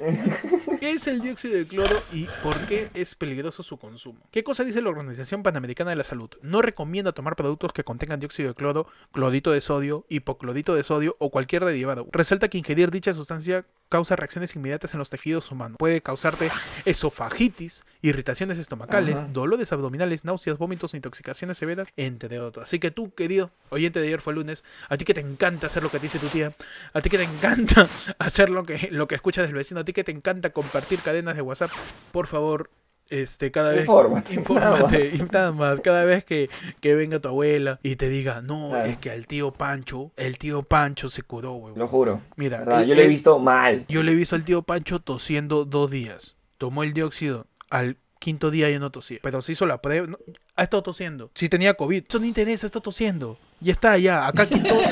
[0.82, 4.18] ¿Qué es el dióxido de cloro y por qué es peligroso su consumo?
[4.32, 6.28] ¿Qué cosa dice la Organización Panamericana de la Salud?
[6.42, 11.14] No recomienda tomar productos que contengan dióxido de cloro, clorito de sodio, hipoclorito de sodio
[11.20, 12.08] o cualquier derivado.
[12.10, 15.76] Resalta que ingerir dicha sustancia causa reacciones inmediatas en los tejidos humanos.
[15.78, 16.50] Puede causarte
[16.86, 19.28] esofagitis, irritaciones estomacales, Ajá.
[19.28, 22.64] dolores abdominales, náuseas, vómitos, intoxicaciones severas, entre otros.
[22.64, 25.82] Así que tú, querido oyente de ayer fue lunes, a ti que te encanta hacer
[25.82, 26.54] lo que te dice tu tía,
[26.94, 27.86] a ti que te encanta
[28.18, 31.36] hacer lo que, lo que escuchas del vecino, a ti que te encanta compartir cadenas
[31.36, 31.70] de WhatsApp,
[32.12, 32.70] por favor,
[33.10, 33.80] este, cada vez...
[33.82, 35.80] Infórmate, nada y nada más.
[35.82, 36.48] Cada vez que,
[36.80, 38.86] que venga tu abuela y te diga, no, Claro.
[38.88, 41.78] es que al tío Pancho, el tío Pancho se curó, huevón.
[41.78, 42.22] Lo juro.
[42.36, 43.84] Mira, Yo lo he visto mal.
[43.88, 46.36] yo le he visto al tío Pancho tosiendo dos días.
[46.56, 47.46] Tomó el dióxido.
[47.68, 49.18] Al quinto día ya no tosía.
[49.22, 50.06] Pero se hizo la prueba.
[50.06, 50.18] no,
[50.56, 51.30] ha estado tosiendo.
[51.34, 52.04] Si tenía COVID.
[52.08, 53.36] Eso no interesa, está tosiendo.
[53.62, 54.26] Ya está, ya.
[54.26, 54.90] Acá quien tose.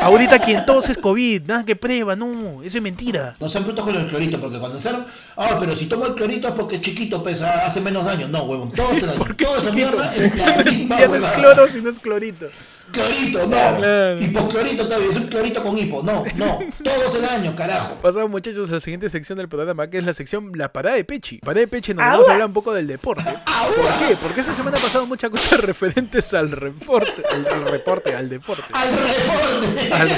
[0.00, 1.42] Ahorita quien tose es COVID.
[1.42, 2.14] Nada que prueba.
[2.14, 3.34] No, eso es mentira.
[3.40, 5.04] No sean brutos con el clorito, porque cuando usaron,
[5.36, 8.28] ah, pero si tomo el clorito es porque es chiquito, pesa, hace menos daño.
[8.28, 9.24] No, huevón, todo se daño.
[9.74, 10.34] Mierda es
[10.88, 12.46] Ya no es cloro, sino es clorito.
[12.92, 13.46] Clorito, no.
[13.78, 14.20] Claro.
[14.20, 16.02] Hipoclorito todavía, es un clorito con hipo.
[16.02, 16.58] No, no.
[16.84, 17.94] Todo hace daño, carajo.
[18.02, 21.04] Pasamos muchachos a la siguiente sección del programa, que es la sección La Parada de
[21.04, 21.38] Pechi.
[21.38, 23.24] Parada de Pechi nos vamos a hablar un poco del deporte.
[23.24, 24.16] ¿Por qué?
[24.20, 28.62] Porque esta semana ha pasado muchas cosas referentes al reporte, al, al reporte, al deporte.
[28.72, 29.92] Al reporte.
[29.92, 30.10] Al-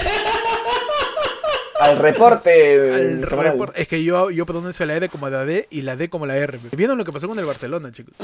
[1.80, 5.96] Al reporte al Es que yo, yo pronuncio la R como la D y la
[5.96, 6.58] D como la R.
[6.72, 8.14] ¿Vieron lo que pasó con el Barcelona, chicos?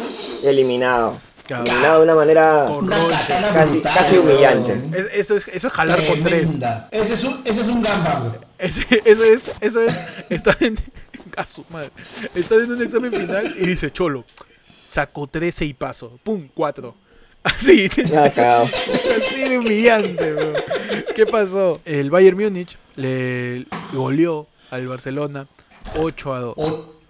[0.44, 1.18] Eliminado.
[1.50, 2.66] Eliminado de una manera
[3.52, 4.72] Casi- brutal, casi humillante.
[4.92, 6.42] Es- eso, es, eso es jalar con tres.
[6.42, 6.88] Tremenda.
[6.90, 8.32] Ese es un, ese es un gangbang.
[8.58, 10.78] Ese- eso es, eso es, está en,
[11.36, 11.90] a su madre.
[12.34, 14.24] Está en un examen final y dice, Cholo,
[14.88, 16.18] sacó 13 y paso.
[16.22, 16.94] Pum, 4.
[17.42, 17.88] Así.
[18.04, 20.52] Así de humillante, bro.
[21.14, 21.80] ¿Qué pasó?
[21.84, 25.46] El Bayern Múnich le goleó al Barcelona
[25.96, 26.54] 8 a 2.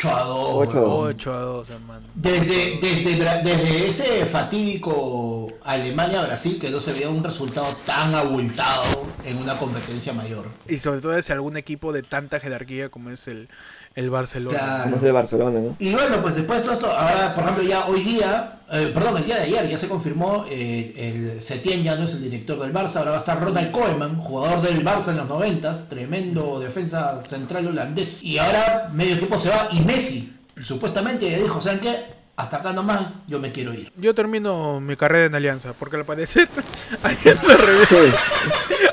[0.01, 0.49] 8 a 2.
[0.55, 0.99] Ocho a dos.
[1.09, 2.07] 8 a 2, hermano.
[2.15, 8.83] Desde, desde, desde ese fatídico Alemania-Brasil que no se veía un resultado tan abultado
[9.27, 10.47] en una competencia mayor.
[10.67, 13.51] Y sobre todo si algún equipo de tanta jerarquía como es el,
[13.94, 14.59] el Barcelona.
[14.59, 14.83] Claro.
[14.85, 15.76] Como es el Barcelona, ¿no?
[15.79, 19.24] Y bueno, pues después de esto, ahora, por ejemplo, ya hoy día, eh, perdón, el
[19.24, 22.72] día de ayer ya se confirmó, eh, el Setién ya no es el director del
[22.72, 27.20] Barça, ahora va a estar Ronald Koeman, jugador del Barça en los 90, tremendo defensa
[27.22, 28.22] central holandés.
[28.22, 32.19] Y ahora medio equipo se va y Messi, supuestamente dijo, ¿saben qué?
[32.37, 33.93] Hasta acá nomás yo me quiero ir.
[33.97, 36.49] Yo termino mi carrera en Alianza, porque al parecer
[37.03, 37.53] Alianza,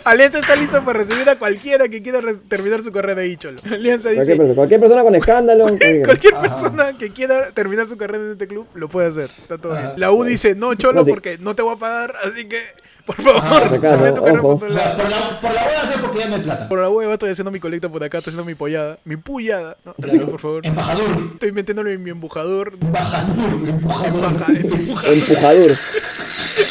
[0.04, 2.19] Alianza está listo para recibir a cualquiera que quiera
[2.50, 3.60] terminar su carrera ahí, cholo.
[3.71, 5.65] Alianza Cualquier, dice, persona, cualquier persona con escándalo.
[6.06, 6.41] cualquier Ajá.
[6.41, 9.26] persona que quiera terminar su carrera en este club lo puede hacer.
[9.26, 9.91] Está todo bien.
[9.95, 12.63] La U dice, no, cholo, porque no te voy a pagar, así que,
[13.08, 14.60] por favor, Ah, carrera ojo.
[14.60, 14.98] por lado.
[14.98, 16.70] por la, por la voy a hacer porque ya no hay plata.
[16.70, 19.78] Por la hueva estoy haciendo mi colecta por acá, estoy haciendo mi pollada, mi pullada,
[19.86, 19.93] ¿no?
[19.93, 24.24] Por favor, Embajador, estoy metiéndole mi embujador, embajador, embajador.
[24.34, 25.72] Embaja- empuja- Empujador.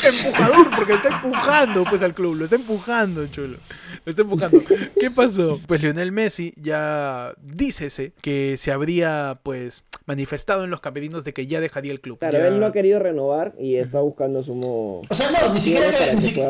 [0.05, 3.59] empujador, porque está empujando pues al club, lo está empujando, chulo.
[4.05, 4.63] Lo está empujando.
[4.99, 5.61] ¿Qué pasó?
[5.67, 11.47] Pues Lionel Messi ya dícese que se habría pues manifestado en los camerinos de que
[11.47, 12.19] ya dejaría el club.
[12.21, 15.03] Claro, Ya- él no ha querido renovar y está buscando sumo.
[15.09, 16.41] O sea, no, ni siquiera que, que ni, si-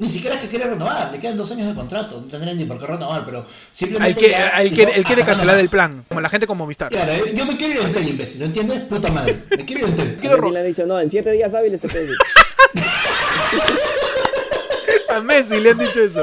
[0.00, 2.78] ni siquiera que quiere renovar, le quedan dos años de contrato, no tendría ni por
[2.78, 4.20] qué renovar, pero simplemente.
[4.20, 5.70] que, ya que, dijo, él quiere "Hasta acá cancelar el nomás".
[5.72, 6.88] plan, como la gente con Movistar.
[6.90, 8.80] Claro, eh, yo me quiero ir en tel, imbécil, ¿lo entiendes?
[8.82, 9.94] Puta madre, me quiero ir.
[9.94, 12.16] Quiero A Messi ro- le han dicho, no, en siete días hábiles te puedes ir.
[15.16, 16.22] A Messi le han dicho eso.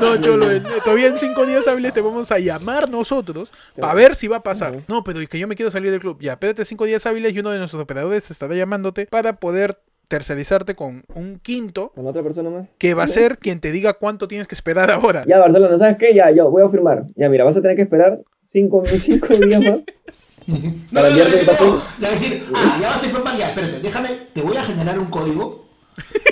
[0.00, 4.14] No, Cholo, en- todavía en cinco días hábiles te vamos a llamar nosotros para ver
[4.14, 4.82] si va a pasar.
[4.88, 6.18] No, pero es que yo me quiero salir del club.
[6.20, 10.74] Ya, espérate cinco días hábiles y uno de nuestros operadores estará llamándote para poder tercerizarte
[10.74, 12.66] con un quinto Con otra persona más.
[12.78, 15.22] que va a ser quien te diga cuánto tienes que esperar ahora.
[15.26, 16.14] Ya, Barcelona, ¿sabes qué?
[16.14, 17.04] Ya, yo voy a firmar.
[17.14, 19.80] Ya, mira, vas a tener que esperar cinco, cinco días más.
[20.46, 20.56] Para
[20.90, 21.68] no, no, enviarte no, no, papel.
[22.00, 24.64] le va a decir, ah, ya vas a informar, ya, espérate, déjame, te voy a
[24.64, 25.59] generar un código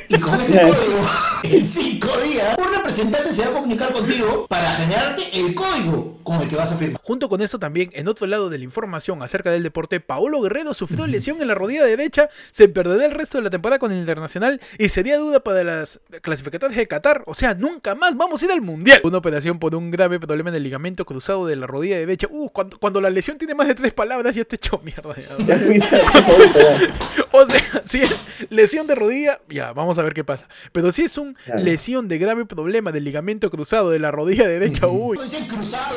[0.09, 1.07] y con ese código
[1.45, 6.43] En cinco días, un representante se va a comunicar contigo para generarte el código con
[6.43, 7.01] el que vas a firmar.
[7.03, 10.75] Junto con eso también, en otro lado de la información acerca del deporte, Paolo Guerrero
[10.75, 13.99] sufrió lesión en la rodilla derecha, se perderá el resto de la temporada con el
[13.99, 18.47] Internacional y sería duda para las clasificatorias de Qatar, o sea, nunca más vamos a
[18.47, 19.01] ir al Mundial.
[19.05, 22.27] Una operación por un grave problema en el ligamento cruzado de la rodilla derecha.
[22.31, 25.15] Uh, cuando, cuando la lesión tiene más de tres palabras ya te echó mierda.
[25.47, 25.59] ya.
[27.31, 30.47] O sea, si es lesión de rodilla, ya, vamos a ver qué pasa.
[30.73, 31.63] Pero si es un Claro.
[31.63, 35.19] lesión de grave problema del ligamento cruzado de la rodilla derecha, uy.
[35.49, 35.97] Cruzado.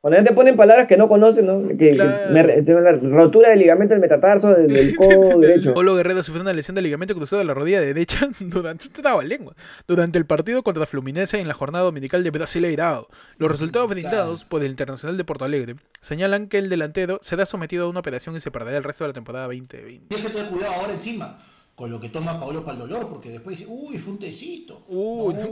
[0.00, 1.68] Cuando ya te ponen palabras que no conocen, ¿no?
[1.68, 2.32] Que, que Claro.
[2.32, 5.74] me re- tengo la rotura del ligamento del metatarso del, del codo derecho.
[5.74, 9.54] Polo Guerrero sufrió una lesión del ligamento cruzado de la rodilla derecha durante, estaba lengua,
[9.86, 13.08] durante el partido contra Fluminense en la jornada dominical de Brasileirao.
[13.38, 17.86] Los resultados brindados por el Internacional de Porto Alegre señalan que el delantero será sometido
[17.86, 20.06] a una operación y se perderá el resto de la temporada 2020.
[20.08, 21.38] Tienes que tener cuidado ahora encima
[21.74, 24.82] con lo que toma Pablo para el dolor, porque después dice, uy, fue un tecito.
[24.88, 25.34] Uy.
[25.34, 25.48] No,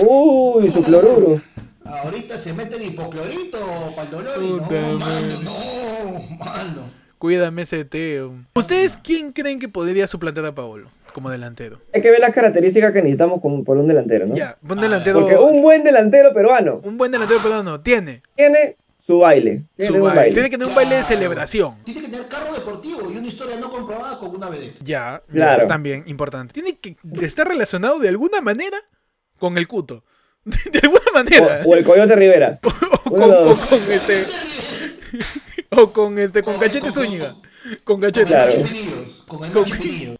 [0.00, 1.40] Uy, su cloruro.
[1.84, 3.58] ahorita se mete el hipoclorito
[3.94, 6.82] para el dolor y no, mano, no, mano.
[7.18, 8.32] Cuídame ese teo.
[8.54, 11.80] ¿Ustedes quién creen que podría suplantar a Paolo como delantero?
[11.92, 14.36] Hay que ver las características que necesitamos como por un delantero, ¿no?
[14.36, 15.20] Ya, un delantero.
[15.20, 18.76] Porque un buen delantero peruano Un buen delantero peruano tiene tiene
[19.08, 19.64] su baile.
[19.74, 20.16] Tiene su baile.
[20.20, 20.32] baile.
[20.34, 21.76] Tiene que tener un baile de celebración.
[21.82, 24.78] Tiene que tener carro deportivo y una historia no comprobada con una vedette.
[24.84, 25.62] Ya, Claro.
[25.62, 26.52] ya, también importante.
[26.52, 28.76] Tiene que estar relacionado de alguna manera
[29.38, 30.04] con el cuto.
[30.44, 31.62] De alguna manera.
[31.64, 32.60] O, o el Coyote Rivera.
[33.04, 33.58] O con, o
[33.90, 34.26] este.
[35.70, 36.42] O con este.
[36.42, 37.34] Con cachete Zúñiga.
[37.84, 38.26] Con cachete.
[38.28, 38.52] Claro.
[39.26, 39.64] Con con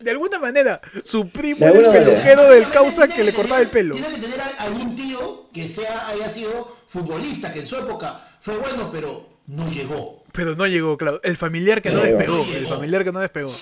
[0.01, 2.51] de alguna manera, su primo De era el manera.
[2.51, 3.94] del causa que le cortaba el pelo.
[3.94, 8.57] Tiene que tener algún tío que sea, haya sido futbolista, que en su época fue
[8.59, 10.23] bueno, pero no llegó.
[10.33, 11.21] Pero no llegó, claro.
[11.23, 12.44] El familiar que no despegó.
[12.55, 13.53] El familiar que no despegó.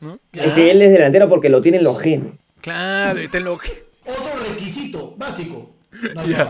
[0.00, 0.18] ¿no?
[0.32, 2.34] Es que él es delantero porque lo tienen los genes.
[2.60, 3.54] Claro, y te lo.
[3.54, 3.72] Otro
[4.48, 5.70] requisito básico.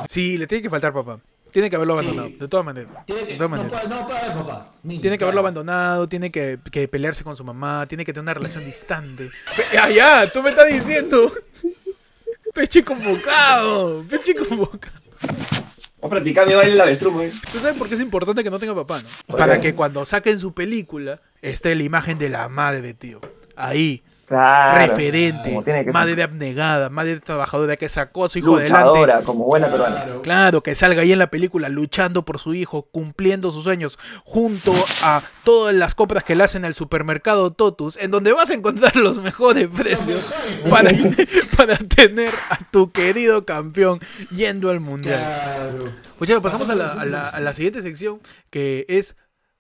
[0.09, 1.21] Sí, le tiene que faltar papá.
[1.53, 2.05] Tiene que haberlo Sí.
[2.05, 2.93] abandonado, de todas maneras.
[3.07, 3.89] Tiene De que, todas no, maneras.
[3.89, 4.73] no haber papá.
[4.83, 5.39] Tiene que haberlo claro.
[5.41, 9.31] abandonado, tiene que, que pelearse con su mamá, tiene que tener una relación distante.
[9.73, 11.31] Ya, tú me estás diciendo.
[12.55, 14.96] Peche convocado, peche convocado.
[15.21, 17.31] Voy a practicar mi baile la avestruz, güey.
[17.31, 19.09] ¿Tú sabes por qué es importante que no tenga papá, no?
[19.27, 23.21] ¿Por Para que cuando saquen su película esté la imagen de la madre, tío.
[23.57, 24.87] Ahí, Claro.
[24.89, 26.23] referente, Como tiene que madre ser.
[26.25, 29.25] abnegada, madre trabajadora que sacó a su hijo Luchadora, adelante.
[29.25, 30.03] como buena peruana.
[30.03, 30.23] Claro.
[30.23, 34.73] Claro, que salga ahí en la película luchando por su hijo, cumpliendo sus sueños, junto
[35.05, 38.97] a todas las compras que le hacen al supermercado Totus, en donde vas a encontrar
[38.97, 40.25] los mejores precios
[40.69, 40.91] para,
[41.57, 45.21] para tener a tu querido campeón yendo al mundial.
[45.21, 45.93] Claro.
[46.19, 49.15] Muchachos, pasamos a la, a la- a la siguiente sección que es,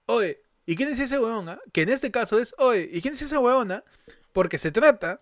[0.06, 1.48] oye, ¿y quién es ese huevón?
[1.50, 1.58] ah?
[1.72, 3.84] Que en este caso es, oye, ¿y quién es esa huevona?
[4.36, 5.18] Porque se trata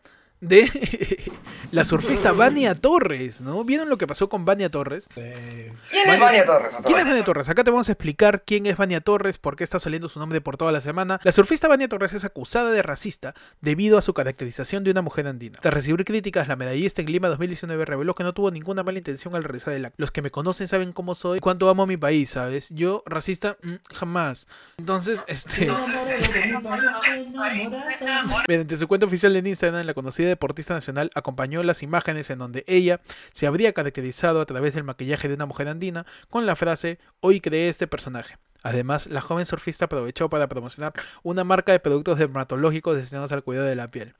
[0.49, 0.69] de
[1.73, 3.65] la surfista Vania Torres, ¿no?
[3.65, 5.09] ¿Vieron lo que pasó con Vania Torres?
[5.15, 6.77] ¿Quién es Vania Torres?
[6.85, 7.49] ¿Quién es Vania Torres?
[7.49, 10.41] Acá te vamos a explicar quién es Vania Torres, por qué está saliendo su nombre
[10.41, 11.21] por toda la semana.
[11.23, 15.27] La surfista Vania Torres es acusada de racista debido a su caracterización de una mujer
[15.27, 15.59] andina.
[15.61, 19.35] Tras recibir críticas, la medallista en Lima 2019 reveló que no tuvo ninguna mala intención
[19.35, 19.97] al realizar el acto.
[19.99, 22.71] Los que me conocen saben cómo soy, cuánto amo a mi país, ¿sabes?
[22.71, 24.47] Yo, racista, mm, jamás.
[24.79, 25.71] Entonces, este...
[28.49, 32.65] Mediante su cuenta oficial en Instagram, la conocida deportista nacional acompañó las imágenes en donde
[32.67, 33.01] ella
[33.33, 37.41] se habría caracterizado a través del maquillaje de una mujer andina con la frase Hoy
[37.41, 38.37] creé este personaje.
[38.63, 40.93] Además, la joven surfista aprovechó para promocionar
[41.23, 44.15] una marca de productos dermatológicos destinados al cuidado de la piel.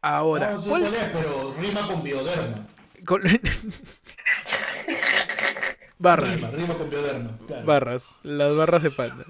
[0.00, 2.66] Ahora, no sé ¿cuál- cuál es, pero rima con bioderma.
[3.04, 3.22] con-
[5.98, 6.34] barras.
[6.36, 7.30] Rima, rima con bioderma.
[7.46, 7.66] Claro.
[7.66, 9.24] Barras, las barras de panda.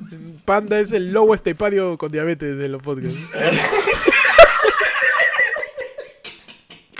[0.44, 3.18] Panda es el lobo estepario con diabetes de los podcasts.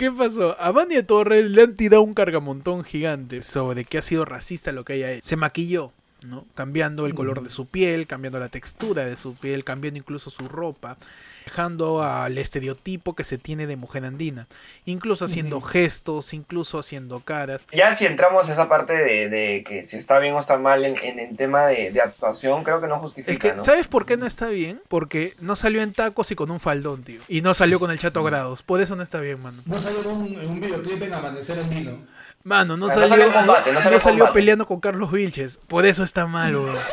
[0.01, 0.59] ¿Qué pasó?
[0.59, 4.83] A Vania Torres le han tirado un cargamontón gigante sobre que ha sido racista lo
[4.83, 5.27] que ella hecho.
[5.27, 5.91] Se maquilló,
[6.23, 6.47] ¿no?
[6.55, 10.47] Cambiando el color de su piel, cambiando la textura de su piel, cambiando incluso su
[10.47, 10.97] ropa,
[11.45, 14.47] dejando al estereotipo que se tiene de mujer andina.
[14.85, 17.67] Incluso haciendo gestos, incluso haciendo caras.
[17.73, 20.83] Ya si entramos a esa parte de, de que si está bien o está mal
[20.85, 23.63] en, en el tema de, de actuación, creo que no justifica, Es que, ¿no?
[23.63, 24.81] ¿sabes por qué no está bien?
[24.87, 27.21] Porque no salió en tacos y con un faldón, tío.
[27.27, 28.63] Y no salió con el chato grados.
[28.63, 29.61] Por eso no está bien, mano.
[29.65, 31.97] No salió en un, un videoclip en Amanecer en Vino.
[32.43, 35.11] Mano, no Ah, no salió, salió en combate, no- salió no salió peleando con Carlos
[35.11, 35.57] Vilches.
[35.67, 36.75] Por eso está mal, weón.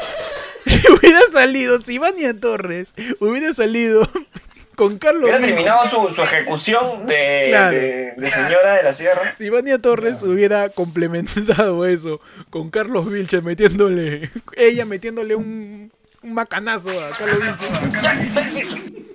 [0.67, 4.07] Si hubiera salido, si Vania Torres hubiera salido
[4.79, 7.77] con Carlos Hubiera terminado su, su ejecución de, Claro.
[7.77, 9.35] de, de señora de la sierra.
[9.35, 15.91] Si Vania Torres hubiera complementado eso con Carlos Vilches metiéndole, ella metiéndole un,
[16.23, 17.39] un macanazo a Carlos
[17.83, 19.08] Vilches.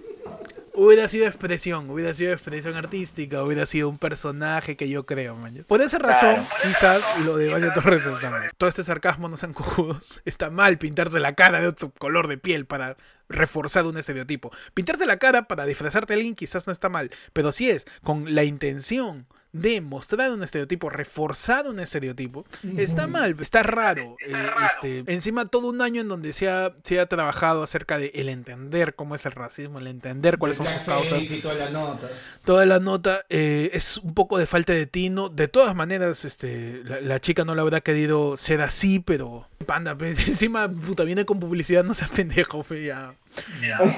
[0.75, 5.63] Hubiera sido expresión, hubiera sido expresión artística, hubiera sido un personaje que yo creo, man.
[5.67, 8.49] Por esa razón, quizás lo de Vania Torres está mal.
[8.57, 10.21] Todo este sarcasmo no sean cojudos.
[10.25, 12.97] Está mal pintarse la cara de otro color de piel para
[13.29, 14.51] reforzar un estereotipo.
[14.73, 18.33] Pintarte la cara para disfrazarte a alguien quizás no está mal, pero si es con
[18.33, 22.43] la intención de mostrar un estereotipo, reforzar un estereotipo,
[22.75, 24.17] está mal, está raro.
[24.25, 24.33] Eh,
[24.65, 28.29] este, encima todo un año en donde se ha, se ha trabajado acerca de el
[28.29, 31.21] entender cómo es el racismo, el entender cuáles son sus causas.
[31.21, 32.09] Y toda la nota.
[32.43, 35.29] Toda la nota eh, es un poco de falta de tino.
[35.29, 39.95] De todas maneras, este, la, la chica no la habrá querido ser así, pero panda,
[39.97, 43.13] pues, encima puta viene con publicidad, no seas pendejo, fe, ya.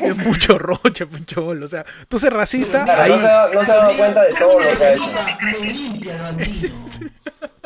[0.02, 1.48] Es mucho roche, mucho.
[1.48, 3.10] O sea, tú ser racista, Claro, ahí.
[3.12, 5.12] no, se, ha- no se ha dado cuenta de todo lo que ha hecho.
[5.52, 6.76] Me limpia el bandido.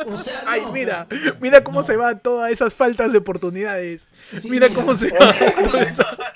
[0.06, 1.06] O sea, Ay, no, mira,
[1.40, 1.86] mira cómo no.
[1.86, 4.08] se van todas esas faltas de oportunidades.
[4.40, 4.80] Sí, Mira mira.
[4.80, 5.34] cómo se va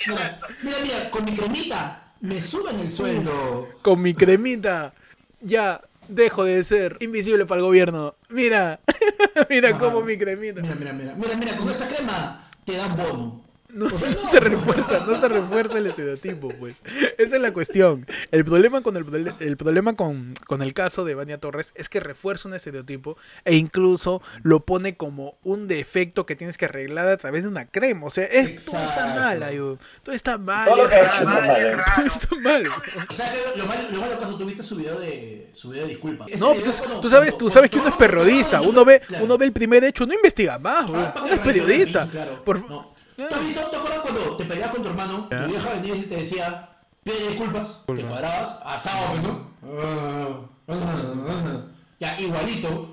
[0.06, 3.68] Mira, mira, mira, con mi cremita me suben el sueldo.
[3.82, 4.92] Con mi cremita,
[5.40, 8.14] ya dejo de ser invisible para el gobierno.
[8.28, 8.80] Mira,
[9.50, 9.78] mira Ajá.
[9.78, 10.62] cómo mi cremita.
[10.62, 13.44] Mira, mira, mira, mira, mira, con esta crema te dan bono.
[13.74, 16.80] No, se refuerza, no se refuerza el estereotipo, pues.
[17.18, 18.06] Esa es la cuestión.
[18.30, 21.98] El problema con el, el problema con, con el caso de Vania Torres es que
[21.98, 27.16] refuerza un estereotipo e incluso lo pone como un defecto que tienes que arreglar a
[27.16, 28.06] través de una crema.
[28.06, 29.78] O sea, es, todo está mal, Ayu.
[30.04, 30.68] Todo está mal.
[30.68, 31.84] Todo lo que ha hecho está mal.
[31.96, 32.66] Todo está mal.
[33.10, 35.88] O sea, que lo malo, lo malo caso tuviste su video de su video de
[35.90, 36.28] disculpas.
[36.38, 38.58] No, video tú, cuando- tú sabes, tú sabes que uno es periodista.
[38.60, 39.24] no, Uno ve, claro.
[39.24, 41.04] uno ve el primer hecho, no investiga más, weón.
[41.04, 42.08] Ah, Uno es periodista.
[42.44, 43.24] Por- No.
[43.24, 43.28] Ah.
[43.28, 45.28] ¿Tú has visto, te acuerdas cuando te peleabas con tu hermano?
[45.30, 46.68] Tu vieja venía y te decía,
[47.02, 49.54] pide disculpas, te cuadrabas, asado, pues, ¿no?
[52.00, 52.88] Ya, igualito,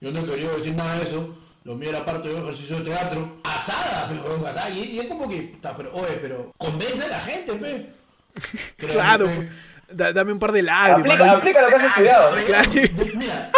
[0.00, 2.84] yo no quería decir nada de eso, lo mío era parte de un ejercicio de
[2.90, 7.20] teatro, asada, pero asada, y, y es como que, pero, oye, pero convence a la
[7.20, 7.92] gente, pe.
[8.76, 9.48] Claro, pe.
[9.90, 11.00] da- dame un par de lágrimas.
[11.00, 11.32] Aplica, ¿no?
[11.38, 12.36] aplica lo que has estudiado.
[13.14, 13.50] Mira.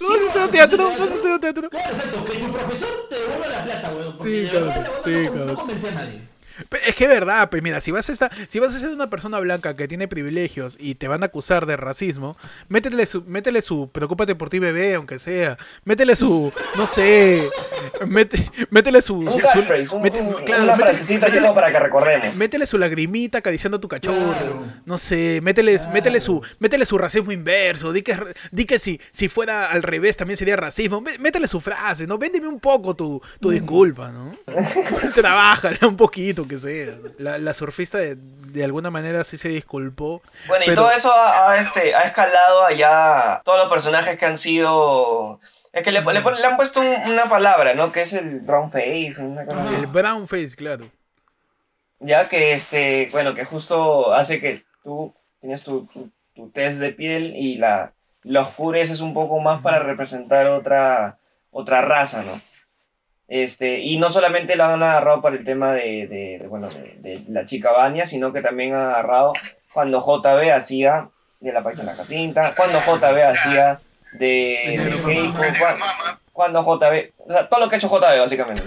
[0.00, 1.70] No has estudiado teatro, no has estudiado teatro.
[1.70, 4.16] Claro, exacto, que tu profesor te devuelva la plata, weón.
[4.16, 5.54] Porque Sí, de verdad sí, no, no causa.
[5.54, 6.28] convence a nadie.
[6.86, 9.08] Es que es verdad, pues mira, si vas a estar, si vas a ser una
[9.10, 12.36] persona blanca que tiene privilegios y te van a acusar de racismo,
[12.68, 17.48] métele su, métele su, preocúpate por ti bebé, aunque sea, métele su, no sé,
[18.06, 21.54] mete- métele su, Un su- su- catchphrase, un- mete- un- claro, una métele- frasecita como
[21.54, 22.34] para que recordemos.
[22.36, 24.16] Métele su lagrimita acariciando a tu cachorro.
[24.16, 24.62] Claro.
[24.84, 25.92] No sé, métele, Claro.
[25.92, 27.92] métele su, métele su racismo inverso.
[27.92, 28.16] Di que,
[28.50, 31.00] di que si, si fuera al revés también sería racismo.
[31.02, 32.18] Mé- Métele su frase, ¿no?
[32.18, 34.34] Véndeme un poco tu, tu disculpa, ¿no?
[35.14, 36.94] Trabájala un poquito, que sea.
[37.18, 40.22] La, la surfista de, de alguna manera sí se disculpó.
[40.46, 44.26] Bueno, y pero- todo eso ha, ha, este, ha escalado allá todos los personajes que
[44.26, 45.40] han sido...
[45.72, 47.92] Es que le, le, le han puesto un- una palabra, ¿no?
[47.92, 49.74] Que es el brown face, una cosa así.
[49.74, 50.86] El brown face, claro.
[52.00, 56.90] Ya que, este, bueno, que justo hace que tú tienes tu, tu, tu test de
[56.92, 61.18] piel y la, la oscureces un poco más para representar otra,
[61.50, 62.40] otra raza, ¿no?
[63.28, 66.96] Este, y no solamente la han agarrado para el tema de, de, de, bueno, de,
[67.00, 69.34] de la chica Vania, sino que también han agarrado
[69.72, 71.10] cuando JB hacía
[71.40, 73.78] de la paisana Jacinta, cuando JB hacía
[74.12, 75.84] de, de Keiko, cuando,
[76.32, 78.62] cuando JB, o sea, todo lo que ha hecho JB básicamente.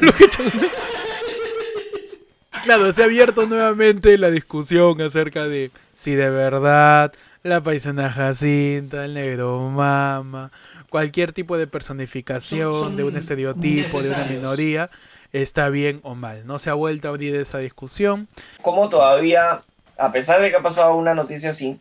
[2.63, 9.05] Claro, se ha abierto nuevamente la discusión acerca de si de verdad la paisana Jacinta,
[9.05, 10.51] el negro mama,
[10.91, 14.89] cualquier tipo de personificación Son- son de un estereotipo, de una minoría,
[15.33, 16.45] está bien o mal.
[16.45, 18.27] No se ha vuelto a abrir esa discusión.
[18.61, 19.61] cómo todavía,
[19.97, 21.79] a pesar de que ha pasado una noticia así,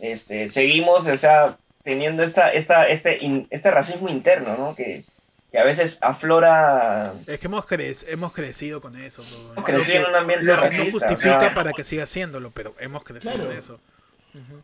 [0.00, 4.74] este, seguimos, o sea, teniendo esta, esta, este, in- este racismo interno, ¿no?
[4.74, 5.04] Que,
[5.52, 7.12] que a veces aflora...
[7.28, 9.22] Es que hemos, crec- hemos crecido con eso.
[9.22, 9.52] bro.
[9.52, 11.72] Hemos crecido Lo que- en un ambiente Lo que racista, no o justifica sea- para
[11.72, 13.52] que siga haciéndolo, pero hemos crecido Claro.
[13.52, 13.78] en eso.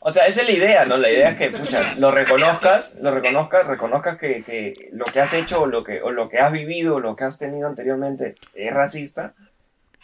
[0.00, 0.96] O sea, esa es la idea, ¿no?
[0.96, 5.32] La idea es que, pucha, lo reconozcas, lo reconozcas, reconozcas que, que lo que has
[5.34, 8.34] hecho o lo que, o lo que has vivido o lo que has tenido anteriormente
[8.54, 9.34] es racista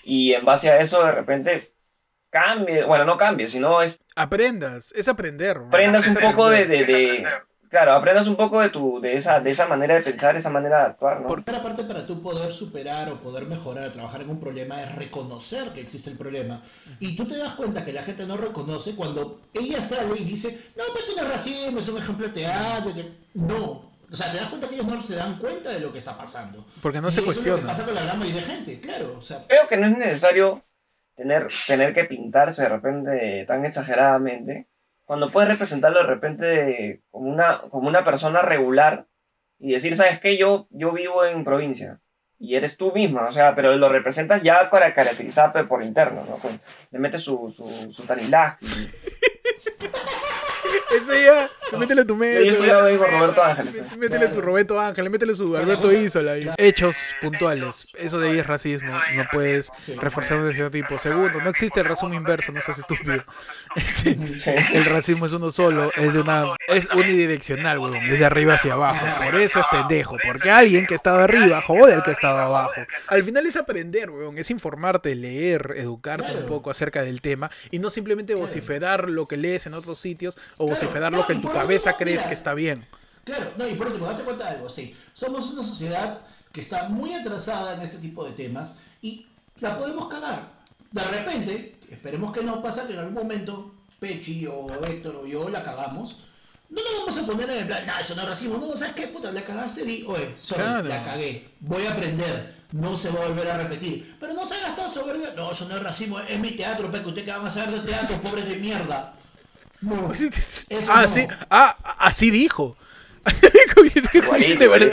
[0.05, 1.73] y en base a eso de repente
[2.31, 5.57] cambie, bueno, no cambie, sino es Aprendas, es aprender.
[5.59, 5.67] bro.
[5.69, 6.87] aprendas Es un poco de, aprender.
[6.87, 7.29] de, de-
[7.75, 10.79] claro, aprendas un poco de tu, de esa, de esa manera de pensar, esa manera
[10.79, 11.27] de actuar, ¿no?
[11.27, 14.95] Por- Pero aparte para tú poder superar o poder mejorar, trabajar en un problema es
[14.95, 16.63] reconocer que existe el problema.
[17.01, 20.51] Y tú te das cuenta que la gente no reconoce cuando ella sale y dice,
[20.77, 22.95] no, pero no es racismo, es un ejemplo de teatro.
[22.95, 23.11] que-".
[23.35, 23.93] No.
[24.13, 26.17] O sea, te das cuenta que ellos no se dan cuenta de lo que está
[26.17, 26.65] pasando.
[26.81, 27.73] Porque no Y se eso Es lo que cuestiona.
[27.73, 29.17] pasa con la gran mayoría de gente, claro.
[29.19, 30.63] O sea, Creo que no es necesario
[31.17, 34.69] tener, tener que pintarse de repente tan exageradamente,
[35.05, 39.07] cuando puedes representarlo de repente como una, como una persona regular
[39.59, 40.37] y decir, ¿sabes qué?
[40.37, 42.01] Yo, yo vivo en provincia.
[42.39, 46.25] y eres tú misma, o sea, pero lo representas ya para caracterizar pe- por interno,
[46.29, 46.37] ¿no?
[46.37, 48.05] Con- le metes su, su, su.
[50.97, 53.97] Ese ya, métele a tu Yo he estudiado ahí con Roberto Ángeles.
[53.97, 56.33] Métele su Roberto Ángel, métele su Alberto Isola.
[56.33, 56.51] ahí.
[56.57, 57.89] Hechos puntuales.
[57.95, 58.93] Eso de ahí es racismo.
[59.15, 59.71] No puedes
[60.01, 60.99] reforzar un estereotipo.
[60.99, 63.23] Segundo, no existe el racismo inverso, no seas estúpido.
[63.77, 64.17] Este,
[64.75, 68.75] el racismo es uno solo, es de una es unidireccional, weón, es de arriba hacia
[68.75, 69.07] abajo.
[69.23, 72.39] Por eso es pendejo, porque alguien que ha estado arriba jode al que ha estado
[72.39, 72.81] abajo.
[73.09, 77.79] Al final es aprender, weón, es informarte, leer, educarte un poco acerca del tema y
[77.79, 81.51] no simplemente vociferar lo que lees en otros sitios o vociferar lo que en tu
[81.51, 82.87] cabeza crees que está bien.
[83.25, 84.95] Claro, no, y por último, date cuenta de algo, sí.
[85.15, 86.21] Somos una sociedad
[86.53, 89.27] que está muy atrasada en este tipo de temas y
[89.61, 90.53] la podemos cagar.
[90.93, 95.49] De repente, esperemos que no pasa que en algún momento Pechi o Héctor o yo
[95.49, 96.19] la cagamos.
[96.71, 98.95] No nos vamos a poner en el plan, no, eso no es racismo, no, ¿sabes
[98.95, 99.07] qué?
[99.09, 100.89] Puta, la cagaste, di, oye, sorry, Claro.
[100.89, 104.17] la cagué, voy a aprender, no se va a volver a repetir.
[104.19, 107.01] Pero no se hagas tan soberbio, no, eso no es racismo, es mi teatro, pe,
[107.03, 109.15] que usted que van a saber de teatro, pobres de mierda.
[109.83, 111.09] No, eso Ah, no.
[111.09, 112.77] sí, ah, así dijo.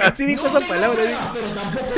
[0.04, 1.32] Así dijo esa palabra.
[1.34, 1.94] Pero tampoco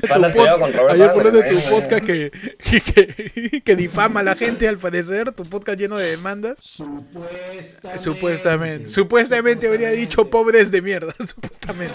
[0.00, 1.70] con Ayer por de Ángeles, tu ¿eh?
[1.70, 6.58] podcast que, que, que difama a la gente al parecer, tu podcast lleno de demandas.
[6.60, 7.98] Supuestamente.
[7.98, 11.94] Supuestamente, supuestamente habría dicho pobres de mierda, supuestamente.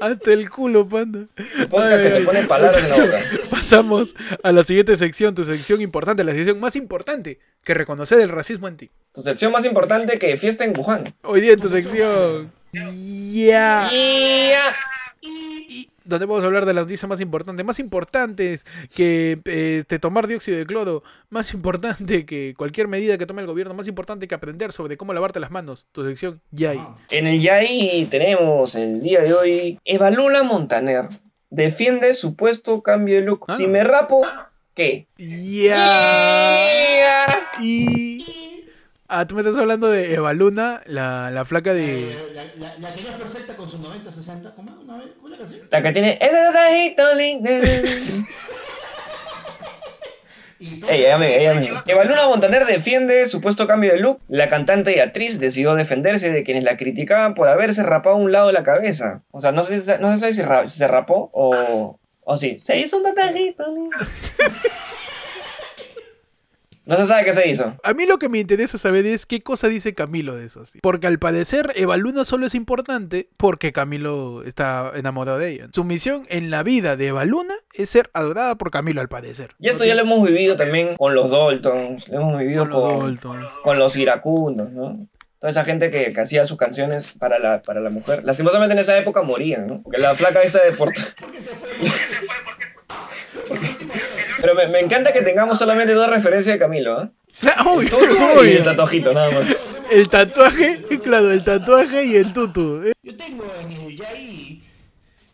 [0.00, 1.26] Hasta el culo, panda.
[1.34, 3.24] Tu podcast que te pone palabras en la boca.
[3.50, 8.28] Pasamos a la siguiente sección, tu sección importante, la sección más importante, que reconocer el
[8.28, 8.90] racismo en ti.
[9.14, 11.14] Tu sección más importante que fiesta en Wuhan.
[11.22, 12.52] Hoy día en tu sección.
[12.72, 13.88] Ya.
[13.92, 14.52] Y
[16.10, 20.58] donde vamos a hablar de la noticia más importante, más importantes que eh, tomar dióxido
[20.58, 24.72] de cloro, más importante que cualquier medida que tome el gobierno, más importante que aprender
[24.72, 25.86] sobre cómo lavarte las manos.
[25.92, 26.80] Tu sección ya ahí.
[27.10, 29.78] En el YAI tenemos el día de hoy.
[29.84, 31.08] Evaluna Montaner
[31.50, 33.44] defiende supuesto cambio de look.
[33.48, 33.54] Ah.
[33.56, 34.26] Si me rapo,
[34.74, 35.06] ¿qué?
[35.16, 36.66] Ya.
[37.60, 38.64] Y
[39.08, 42.78] ah, tú me estás hablando de Eva Luna, la, la flaca de Eh, La, la,
[42.78, 44.54] la que no es perfecta con su 90-60.
[44.54, 44.70] ¿Cómo
[45.70, 46.18] la que tiene.
[50.90, 51.70] Ella, ella ella me.
[51.86, 54.20] Evaluna Montaner defiende supuesto cambio de look.
[54.28, 58.48] La cantante y actriz decidió defenderse de quienes la criticaban por haberse rapado un lado
[58.48, 59.22] de la cabeza.
[59.30, 61.98] O sea, no, sé, si- no se sabe si, ra- si se rapó o.
[62.22, 62.58] O sí.
[62.58, 63.64] Se hizo un tatajito.
[66.90, 67.76] No se sabe qué se hizo.
[67.84, 70.66] A mí lo que me interesa saber es qué cosa dice Camilo de eso.
[70.66, 70.80] sí.
[70.82, 75.68] Porque al parecer Eva Luna solo es importante porque Camilo está enamorado de ella.
[75.72, 79.54] Su misión en la vida de Eva Luna es ser adorada por Camilo al parecer.
[79.60, 83.40] Y esto ya lo hemos vivido también con los Daltons, lo hemos vivido Con con,
[83.40, 85.06] los con los iracundos, ¿no?
[85.38, 88.24] Toda esa gente que, que hacía sus canciones para la, para la mujer.
[88.24, 89.80] Lastimosamente en esa época morían, ¿no?
[89.80, 91.00] Porque la flaca esta de Porto...
[94.40, 97.10] Pero me, me encanta que tengamos solamente dos referencias de Camilo, ¿ah?
[97.74, 98.04] Uy, Tutu
[98.40, 98.48] uy.
[98.48, 99.44] y el tatuajito, nada más.
[99.90, 102.82] El tatuaje, claro, el tatuaje y el tutu.
[102.84, 104.62] Eh, Yo tengo en el Yaí.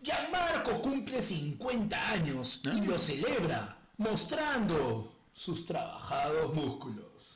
[0.03, 7.36] Gianmarco cumple 50 años y lo celebra mostrando sus trabajados músculos.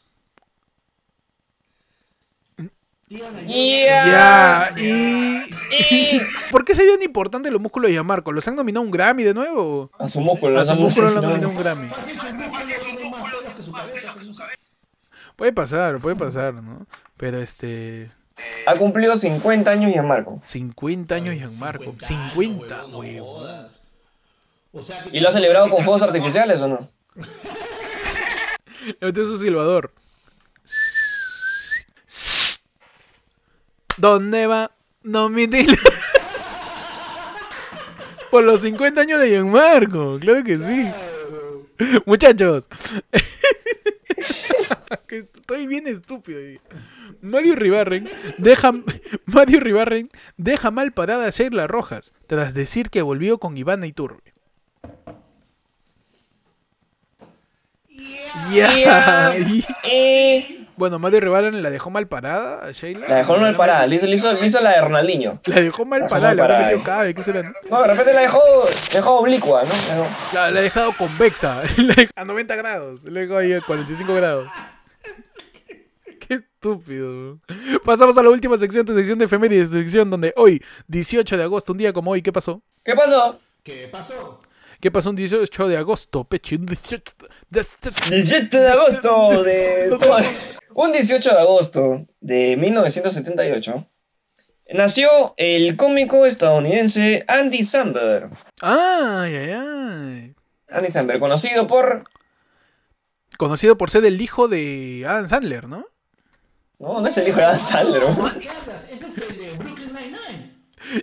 [3.11, 5.43] Díganme, Ya, y...
[5.91, 6.21] Y...
[6.53, 8.31] ¿Por qué serían importantes los músculos de Yamarco?
[8.31, 9.91] ¿Los han nominado a un Grammy de nuevo?
[9.99, 11.31] A su músculo, A su músculo músculo, han no.
[11.31, 11.89] nominado un Grammy.
[15.35, 16.87] Puede pasar, puede pasar, ¿no?
[17.17, 18.13] Pero este...
[18.69, 20.41] Ha cumplido 50 años Gianmarco.
[20.45, 21.97] 50 años Gianmarco.
[21.99, 22.37] 50,
[22.77, 23.27] huevón, no huevo.
[23.27, 23.89] jodas.
[24.73, 26.89] O sea que ¿Y lo ha celebrado con fuegos artificiales o no?
[29.01, 29.93] Este es su silbador.
[34.01, 34.70] ¿Dónde va?
[35.03, 35.48] No me.
[38.30, 40.88] Por los 50 años de Gianmarco, claro que sí.
[42.07, 42.66] Muchachos.
[45.09, 46.40] Estoy bien estúpido.
[47.22, 48.72] Mario Ribarren deja
[49.26, 54.32] Mario Ribarren deja mal parada a Sheila Rojas tras decir que volvió con Ivana Iturbe.
[58.53, 59.36] Ya.
[59.38, 60.66] Y- Y...
[60.81, 63.07] Bueno, Mario Ribarren la dejó mal parada a Sheila.
[63.07, 65.39] La dejó mal parada, le hizo, le hizo, le hizo la de Ronaldinho.
[65.45, 67.53] La dejó mal La dejó parada, mal le habrá metido cabe, ¿qué será?
[67.70, 67.83] no?
[67.83, 69.68] De repente la dejó, la dejó oblicua, ¿no?
[69.68, 73.61] La dejó- La, la ha dejado convexa, la a 90 grados, le dejó ahí a
[73.61, 74.49] 45 grados.
[76.26, 77.39] Qué estúpido.
[77.85, 81.43] Pasamos a la última sección, tu sección de efemérides, tu sección donde hoy, 18 de
[81.43, 82.62] agosto, un día como hoy, ¿qué pasó?
[82.85, 83.39] ¿Qué pasó?
[83.62, 84.41] ¿Qué pasó?
[84.81, 86.57] ¿Qué pasó un 18 de agosto, peche?
[86.57, 87.12] Un 18
[87.51, 89.99] de- 17 de agosto de...
[90.83, 93.87] Un 18 de agosto de 1978,
[94.72, 98.31] nació el cómico estadounidense Andy Samberg.
[98.62, 100.35] Ay, ay, ay.
[100.70, 102.05] Andy Samberg, conocido por...
[103.37, 105.87] Conocido por ser el hijo de Adam Sandler, ¿no?
[106.78, 108.03] No, no es el hijo de Adam Sandler.
[108.03, 108.31] ¿no?
[108.41, 108.89] ¿Qué hablas?
[108.91, 110.57] Ese es el de Brooklyn Nine-Nine.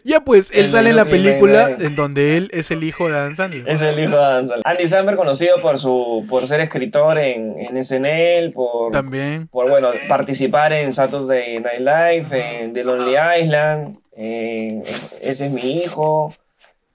[0.04, 3.16] Ya pues, él El sale en la película en donde él es el hijo de
[3.16, 3.68] Adam Sandler.
[3.68, 4.68] Es el hijo de Adam Sandler.
[4.68, 9.48] Andy Samberg, conocido por su por ser escritor en, en SNL, por, También.
[9.48, 14.84] por bueno, participar en Saturday Night Live, en The Lonely Island, en, en
[15.22, 16.34] Ese es mi hijo.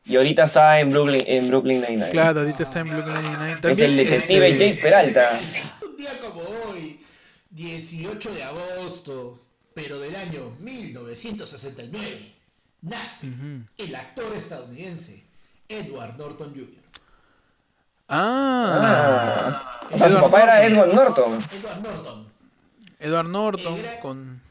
[0.04, 2.10] Y ahorita está en Brooklyn, en Brooklyn Nine-Nine.
[2.10, 3.70] Claro, ahorita está en Brooklyn Nine-Nine.
[3.70, 5.40] es el detective este, Jake Peralta.
[5.88, 6.98] Un día como hoy,
[7.50, 9.38] 18 de agosto,
[9.74, 12.34] pero del año 1969,
[12.82, 13.28] nace
[13.78, 15.22] el actor estadounidense
[15.68, 16.82] Edward Norton Jr.
[18.08, 21.38] Ah, Ah, o sea, su papá era Edward Norton.
[21.52, 22.26] Edward Norton,
[23.00, 24.42] Edward Norton Era- con...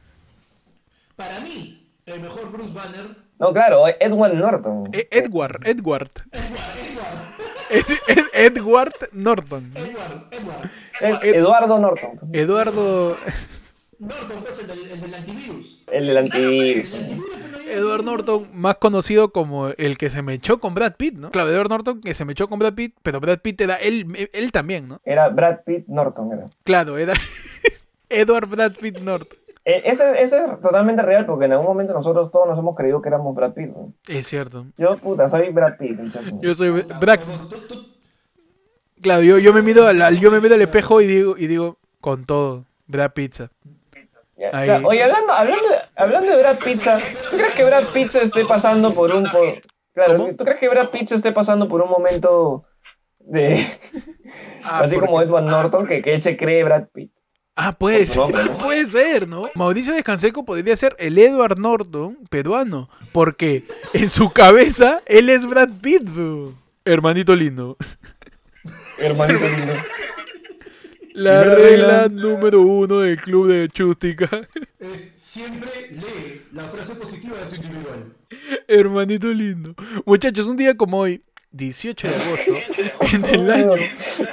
[1.16, 3.16] para mí, el mejor Bruce Banner.
[3.38, 4.90] No, claro, Edward Norton.
[4.94, 6.12] E- Edward, Edward.
[6.32, 7.18] Edward, Edward,
[7.70, 9.72] Ed- Ed- Edward Norton.
[9.76, 10.70] Edward, Edward.
[11.00, 12.20] Es Eduardo Norton.
[12.34, 13.18] Eduardo...
[14.02, 15.84] Norton es el del, el del antivirus.
[15.92, 16.94] El del antivirus.
[16.94, 20.74] El antivirus, pero ya- Edward Norton, más conocido como el que se me echó con
[20.74, 21.32] Brad Pitt, ¿no?
[21.32, 24.30] Claro, Edward Norton que se me echó con Brad Pitt, pero Brad Pitt era él,
[24.34, 25.00] él también, ¿no?
[25.06, 26.32] Era Brad Pitt Norton.
[26.34, 26.50] Era.
[26.64, 27.14] Claro, era
[28.10, 29.38] Edward Brad Pitt Norton.
[29.64, 33.10] Eso, eso es totalmente real porque en algún momento nosotros todos nos hemos creído que
[33.10, 33.68] éramos Brad Pitt.
[33.68, 33.94] ¿no?
[34.08, 34.66] Es cierto.
[34.78, 36.00] Yo, puta, soy Brad Pitt.
[36.00, 36.32] muchacho.
[36.42, 37.20] Yo soy Brad...
[37.70, 37.86] tú-
[39.02, 41.48] Claro, yo, yo me miro al, al- yo me miro al espejo y digo, y
[41.48, 43.50] digo, con todo, Brad Pizza.
[44.50, 44.88] Claro.
[44.88, 48.94] Oye, hablando, hablando, de, hablando de Brad Pizza, ¿tú crees que Brad se esté pasando
[48.94, 49.30] por un...
[49.30, 49.62] Por,
[49.94, 50.36] claro, ¿Cómo?
[50.36, 52.64] ¿tú crees que Brad se esté pasando por un momento
[53.20, 53.54] de...
[54.64, 57.12] así porque- como Edward Norton, que, que él se cree Brad Pitt?
[57.56, 58.58] Ah, puede nombre, ser, ¿no?
[58.64, 59.50] puede ser, ¿no?
[59.56, 63.64] Mauricio Descanseco podría ser el Edward Norton peruano, porque
[63.94, 66.54] en su cabeza él es Brad Pitt, bro.
[66.86, 67.78] hermanito lindo.
[68.98, 69.74] Hermanito lindo.
[71.14, 72.10] La regla regla.
[72.10, 74.30] número uno del club de Chústica.
[74.80, 78.14] es siempre lee la frase positiva de tu individual.
[78.68, 79.76] Hermanito lindo.
[80.06, 82.52] Muchachos, un día como hoy, 18 de agosto,
[83.16, 83.74] en el año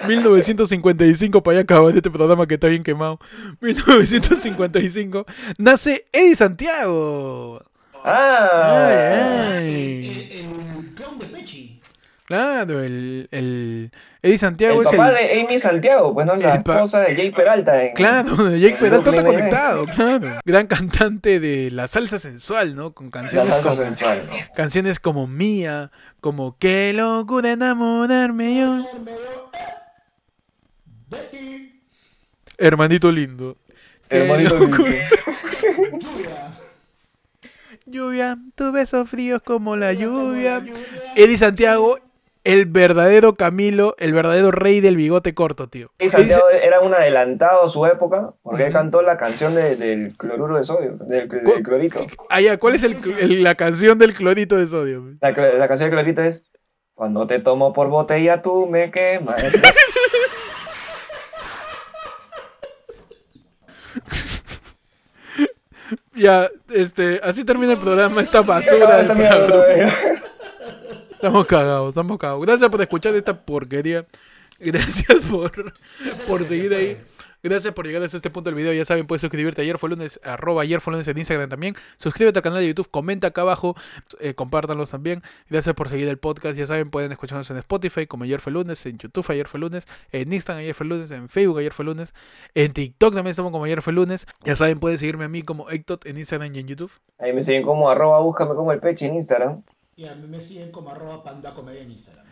[0.09, 3.19] 1955, para allá acabar este programa que está bien quemado,
[3.61, 5.27] 1955,
[5.59, 7.63] nace Eddie Santiago.
[8.05, 10.47] Ah, Ay, El, ay.
[10.81, 11.81] el clown de Pechi.
[12.25, 15.15] Claro, el, el Eddie Santiago el es papá el...
[15.15, 17.85] de Amy Santiago, pues no, la el esposa de Jake Peralta.
[17.85, 20.41] en- Claro, de Jake Peralta está conectado, claro.
[20.45, 22.93] Gran cantante de la salsa sensual, ¿no?
[22.95, 24.21] Con La canciones salsa como, sensual.
[24.29, 24.37] ¿no?
[24.57, 28.85] canciones como Mía, como Qué locura enamorarme yo.
[31.09, 31.81] Betty.
[32.59, 33.57] Hermanito lindo.
[34.11, 34.77] Hermanito lindo.
[34.79, 35.09] Lluvia.
[37.87, 40.59] Lluvia, tu beso frío como la lluvia.
[40.59, 40.75] Lluvia.
[41.17, 41.99] Eddie Santiago,
[42.49, 45.91] el verdadero Camilo, el verdadero rey del bigote corto, tío.
[45.99, 50.17] Y Santiago era un adelantado a su época porque él cantó la canción de- del
[50.17, 52.07] cloruro de sodio, del, del clorito.
[52.31, 55.05] Ah, ya, ¿cuál es el- el- la canción del clorito de sodio?
[55.21, 56.45] La canción del clorito es
[56.95, 59.37] Cuando te tomo por botella tú me quemas.
[66.15, 68.89] Ya, este, así termina el programa, esta basura.
[68.91, 69.93] Ah, de esta mierda, programa.
[70.03, 70.19] güey.
[71.19, 72.47] Estamos cagados, estamos cagados.
[72.47, 74.07] Gracias por escuchar esta porquería.
[74.61, 75.51] Gracias por,
[76.29, 76.97] por seguir ahí.
[77.43, 78.73] Gracias por llegar hasta este punto del video.
[78.73, 79.63] Ya saben, puedes suscribirte.
[79.63, 81.75] Ayer fue lunes, arroba ayer fue lunes en Instagram también.
[81.97, 83.75] Suscríbete al canal de YouTube, comenta acá abajo,
[84.21, 85.25] eh, compártanlos también.
[85.51, 86.57] Gracias por seguir el podcast.
[86.57, 89.89] Ya saben, pueden escucharnos en Spotify como ayer fue lunes, en YouTube ayer fue lunes,
[90.13, 92.15] en Instagram ayer fue lunes, en Facebook ayer fue lunes,
[92.55, 94.25] en TikTok también estamos como ayer fue lunes.
[94.45, 96.93] Ya saben, pueden seguirme a mí como Ectot en Instagram y en YouTube.
[97.19, 99.65] Ahí me siguen como arroba búscame como el peche en Instagram.
[99.99, 102.25] Y a mí me siguen como arroba panda comedia en Instagram.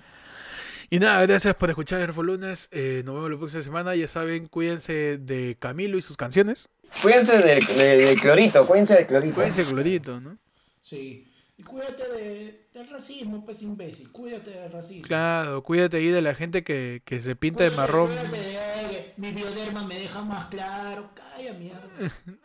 [0.88, 2.68] Y nada, gracias por escuchar fue lunes.
[2.70, 3.96] Eh, nos vemos la próxima semana.
[3.96, 6.68] Ya saben, cuídense de Camilo y sus canciones.
[7.02, 9.34] Cuídense del, del- del clorito, cuídense del clorito.
[9.34, 10.38] Cuídense, Glorito, ¿no?
[10.80, 11.26] Sí.
[11.58, 14.12] Y cuídate de, del racismo, pues imbécil.
[14.12, 15.02] Cuídate del racismo.
[15.02, 18.06] Claro, cuídate ahí de la gente que, que se pinta de marrón.
[18.08, 21.10] cuídate de, "Ay, mi bioderma me deja más claro.
[21.14, 21.88] Calla, mierda.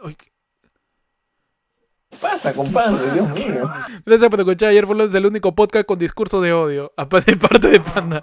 [2.11, 3.11] Uy, ¿Qué pasa, compadre?
[3.13, 3.69] Dios mío.
[4.05, 4.69] Gracias por escuchar.
[4.69, 6.91] Ayer fue el único podcast con discurso de odio.
[6.97, 8.21] Aparte de parte de Panda.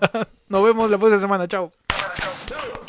[0.48, 1.48] Nos vemos la próxima semana.
[1.48, 1.70] Chao.
[2.46, 2.87] Chao.